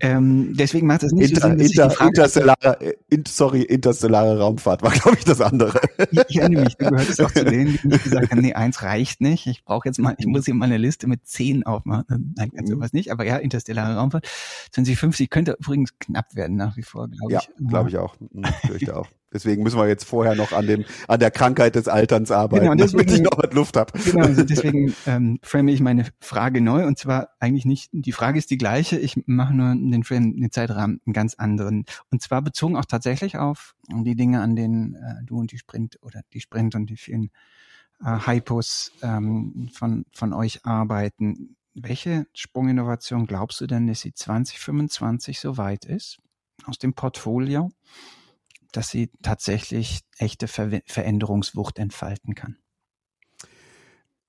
[0.00, 4.90] Ähm, deswegen macht es nicht Inter, so Sinn, Inter, interstellare, in, sorry, interstellare Raumfahrt war,
[4.90, 5.80] glaube ich, das andere.
[6.10, 9.20] Ich, ich erinnere mich, du gehörtest auch zu denen, die gesagt haben, nee, eins reicht
[9.20, 9.46] nicht.
[9.46, 12.34] Ich brauche jetzt mal, ich muss hier mal eine Liste mit zehn aufmachen.
[12.36, 12.74] Nein, ganz mhm.
[12.74, 13.10] sowas nicht.
[13.12, 14.28] Aber ja, interstellare Raumfahrt
[14.72, 17.46] 2050 könnte übrigens knapp werden nach wie vor, glaube ja, ich.
[17.46, 18.16] Ja, glaube ich auch.
[18.20, 19.08] Mhm, fürchte auch.
[19.32, 22.74] Deswegen müssen wir jetzt vorher noch an dem an der Krankheit des Alterns arbeiten, genau,
[22.74, 23.92] deswegen, damit ich noch was Luft habe.
[23.98, 28.38] Genau, also deswegen ähm, frame ich meine Frage neu und zwar eigentlich nicht, die Frage
[28.38, 31.84] ist die gleiche, ich mache nur den Frame, den Zeitrahmen einen ganz anderen.
[32.10, 35.98] Und zwar bezogen auch tatsächlich auf die Dinge, an denen äh, du und die Sprint
[36.02, 37.30] oder die Sprint und die vielen
[38.04, 41.56] äh, Hypos ähm, von, von euch arbeiten.
[41.74, 46.18] Welche Sprunginnovation glaubst du denn, dass sie 2025 so weit ist
[46.66, 47.70] aus dem Portfolio?
[48.72, 52.56] Dass sie tatsächlich echte Ver Veränderungswucht entfalten kann.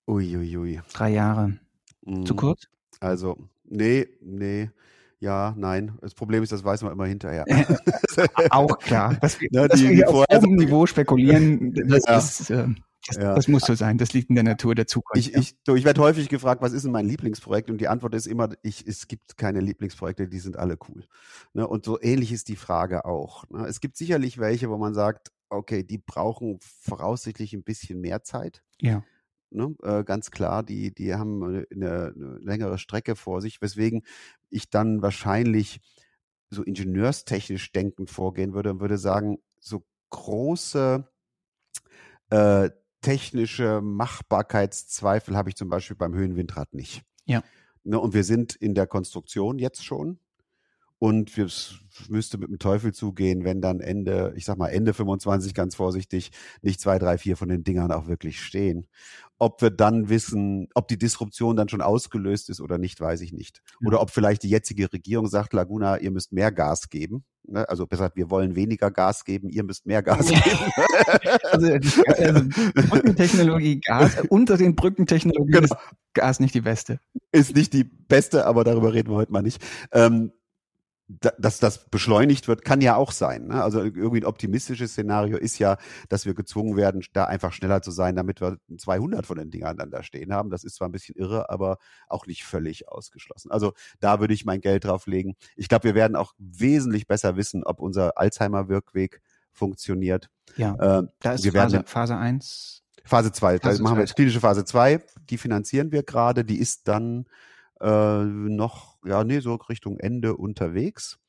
[0.07, 0.57] Uiuiui.
[0.57, 0.81] Ui, ui.
[0.93, 1.59] Drei Jahre.
[2.05, 2.25] Mm.
[2.25, 2.67] Zu kurz?
[2.99, 4.69] Also, nee, nee.
[5.19, 5.97] Ja, nein.
[6.01, 7.45] Das Problem ist, das weiß man immer hinterher.
[8.49, 9.15] Auch klar.
[9.21, 12.17] Dass wir, ja, dass wir hier auf hohem Niveau spekulieren, das ja.
[12.17, 12.67] ist, äh,
[13.07, 13.33] das, ja.
[13.33, 13.97] das, muss so sein.
[13.97, 15.17] Das liegt in der Natur der Zukunft.
[15.17, 17.69] Ich, ich, so, ich werde häufig gefragt, was ist denn mein Lieblingsprojekt?
[17.69, 21.05] Und die Antwort ist immer, ich, es gibt keine Lieblingsprojekte, die sind alle cool.
[21.53, 21.67] Ne?
[21.67, 23.49] Und so ähnlich ist die Frage auch.
[23.49, 23.65] Ne?
[23.65, 28.63] Es gibt sicherlich welche, wo man sagt, okay, die brauchen voraussichtlich ein bisschen mehr Zeit.
[28.79, 29.03] Ja.
[29.49, 29.75] Ne?
[29.83, 34.03] Äh, ganz klar, die, die haben eine, eine längere Strecke vor sich, weswegen
[34.49, 35.81] ich dann wahrscheinlich
[36.49, 41.07] so ingenieurstechnisch denkend vorgehen würde und würde sagen, so große
[42.29, 42.69] äh,
[43.01, 47.03] technische Machbarkeitszweifel habe ich zum Beispiel beim Höhenwindrad nicht.
[47.25, 47.43] Ja.
[47.83, 50.19] Ne, und wir sind in der Konstruktion jetzt schon.
[51.03, 51.79] Und es
[52.09, 56.29] müsste mit dem Teufel zugehen, wenn dann Ende, ich sag mal Ende 25 ganz vorsichtig,
[56.61, 58.85] nicht zwei, drei, vier von den Dingern auch wirklich stehen.
[59.39, 63.33] Ob wir dann wissen, ob die Disruption dann schon ausgelöst ist oder nicht, weiß ich
[63.33, 63.63] nicht.
[63.79, 63.87] Ja.
[63.87, 67.23] Oder ob vielleicht die jetzige Regierung sagt, Laguna, ihr müsst mehr Gas geben.
[67.47, 67.67] Ne?
[67.67, 70.41] Also besser, wir wollen weniger Gas geben, ihr müsst mehr Gas geben.
[71.51, 71.67] also,
[72.05, 75.63] also Brückentechnologie, Gas, unter den Brückentechnologien genau.
[75.63, 75.75] ist
[76.13, 76.99] Gas nicht die beste.
[77.31, 79.65] Ist nicht die beste, aber darüber reden wir heute mal nicht.
[79.91, 80.31] Ähm,
[81.19, 83.47] dass das beschleunigt wird, kann ja auch sein.
[83.47, 83.61] Ne?
[83.61, 85.77] Also irgendwie ein optimistisches Szenario ist ja,
[86.09, 89.77] dass wir gezwungen werden, da einfach schneller zu sein, damit wir 200 von den Dingern
[89.77, 90.49] dann da stehen haben.
[90.49, 93.51] Das ist zwar ein bisschen irre, aber auch nicht völlig ausgeschlossen.
[93.51, 95.35] Also da würde ich mein Geld drauf legen.
[95.55, 100.29] Ich glaube, wir werden auch wesentlich besser wissen, ob unser Alzheimer-Wirkweg funktioniert.
[100.55, 102.83] Ja, äh, da ist wir Phase, werden, Phase 1.
[103.03, 106.87] Phase 2, da machen wir jetzt klinische Phase 2, die finanzieren wir gerade, die ist
[106.87, 107.25] dann
[107.81, 111.19] äh, noch, ja, nee, so Richtung Ende unterwegs.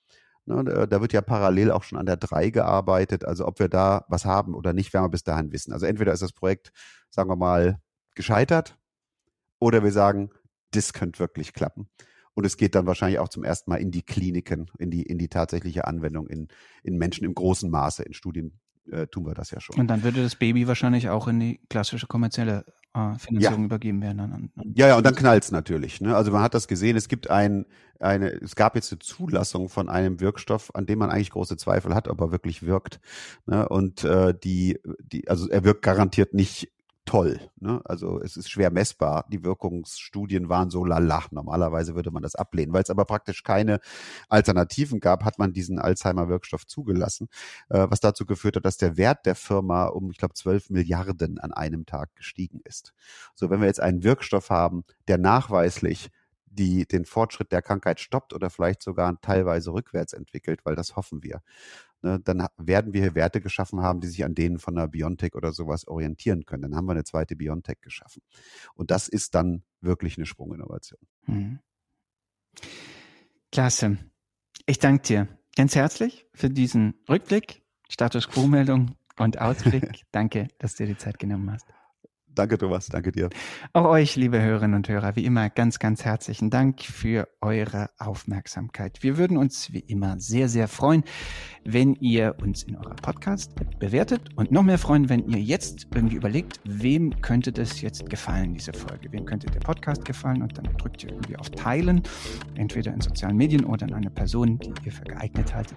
[0.45, 3.25] Ne, da wird ja parallel auch schon an der 3 gearbeitet.
[3.25, 5.73] Also ob wir da was haben oder nicht, werden wir bis dahin wissen.
[5.73, 6.73] Also entweder ist das Projekt,
[7.11, 7.79] sagen wir mal,
[8.15, 8.77] gescheitert
[9.61, 10.31] oder wir sagen,
[10.73, 11.89] das könnte wirklich klappen.
[12.35, 15.19] Und es geht dann wahrscheinlich auch zum ersten Mal in die Kliniken, in die, in
[15.19, 16.49] die tatsächliche Anwendung in,
[16.83, 18.03] in Menschen im großen Maße.
[18.03, 18.59] In Studien
[18.91, 19.79] äh, tun wir das ja schon.
[19.79, 22.65] Und dann würde das Baby wahrscheinlich auch in die klassische kommerzielle
[22.95, 23.65] äh, Finanzierung ja.
[23.67, 24.21] übergeben werden.
[24.21, 26.01] An, an ja, ja, und dann knallt's natürlich.
[26.01, 26.15] Ne?
[26.15, 27.67] Also man hat das gesehen, es gibt ein,
[28.01, 31.95] eine, es gab jetzt eine Zulassung von einem Wirkstoff, an dem man eigentlich große Zweifel
[31.95, 33.01] hat, ob er wirklich wirkt.
[33.47, 33.69] Ne?
[33.69, 36.71] Und äh, die, die, also er wirkt garantiert nicht
[37.05, 37.41] toll.
[37.59, 37.81] Ne?
[37.85, 39.27] Also es ist schwer messbar.
[39.31, 41.25] Die Wirkungsstudien waren so lala.
[41.31, 42.73] Normalerweise würde man das ablehnen.
[42.73, 43.81] Weil es aber praktisch keine
[44.29, 47.29] Alternativen gab, hat man diesen Alzheimer-Wirkstoff zugelassen,
[47.71, 51.39] äh, was dazu geführt hat, dass der Wert der Firma um, ich glaube, 12 Milliarden
[51.39, 52.95] an einem Tag gestiegen ist.
[53.35, 56.11] So, wenn wir jetzt einen Wirkstoff haben, der nachweislich
[56.53, 61.23] die den Fortschritt der Krankheit stoppt oder vielleicht sogar teilweise rückwärts entwickelt, weil das hoffen
[61.23, 61.43] wir.
[62.03, 65.35] Ne, dann werden wir hier Werte geschaffen haben, die sich an denen von einer Biontech
[65.35, 66.63] oder sowas orientieren können.
[66.63, 68.23] Dann haben wir eine zweite Biontech geschaffen.
[68.75, 71.01] Und das ist dann wirklich eine Sprunginnovation.
[71.27, 71.61] Mhm.
[73.53, 73.99] Klasse.
[74.67, 80.05] Ich danke dir ganz herzlich für diesen Rückblick, Status Quo-Meldung und Ausblick.
[80.11, 81.67] danke, dass du dir die Zeit genommen hast.
[82.35, 82.87] Danke, Thomas.
[82.87, 83.29] Danke dir.
[83.75, 89.03] Auch euch, liebe Hörerinnen und Hörer, wie immer ganz, ganz herzlichen Dank für eure Aufmerksamkeit.
[89.03, 91.05] Wir würden uns wie immer sehr, sehr freuen,
[91.65, 96.17] wenn ihr uns in eurer Podcast bewertet und noch mehr freuen, wenn ihr jetzt irgendwie
[96.17, 99.13] überlegt, wem könnte das jetzt gefallen, diese Folge?
[99.13, 100.43] Wem könnte der Podcast gefallen?
[100.43, 102.03] Und dann drückt ihr irgendwie auf Teilen,
[102.55, 105.77] entweder in sozialen Medien oder an eine Person, die ihr für geeignet haltet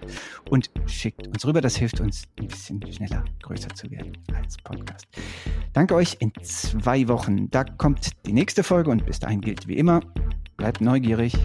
[0.50, 1.60] und schickt uns rüber.
[1.60, 5.06] Das hilft uns, ein bisschen schneller größer zu werden als Podcast.
[5.74, 6.16] Danke euch.
[6.20, 7.50] In zwei Wochen.
[7.50, 10.02] Da kommt die nächste Folge und bis dahin gilt wie immer,
[10.58, 11.36] bleibt neugierig.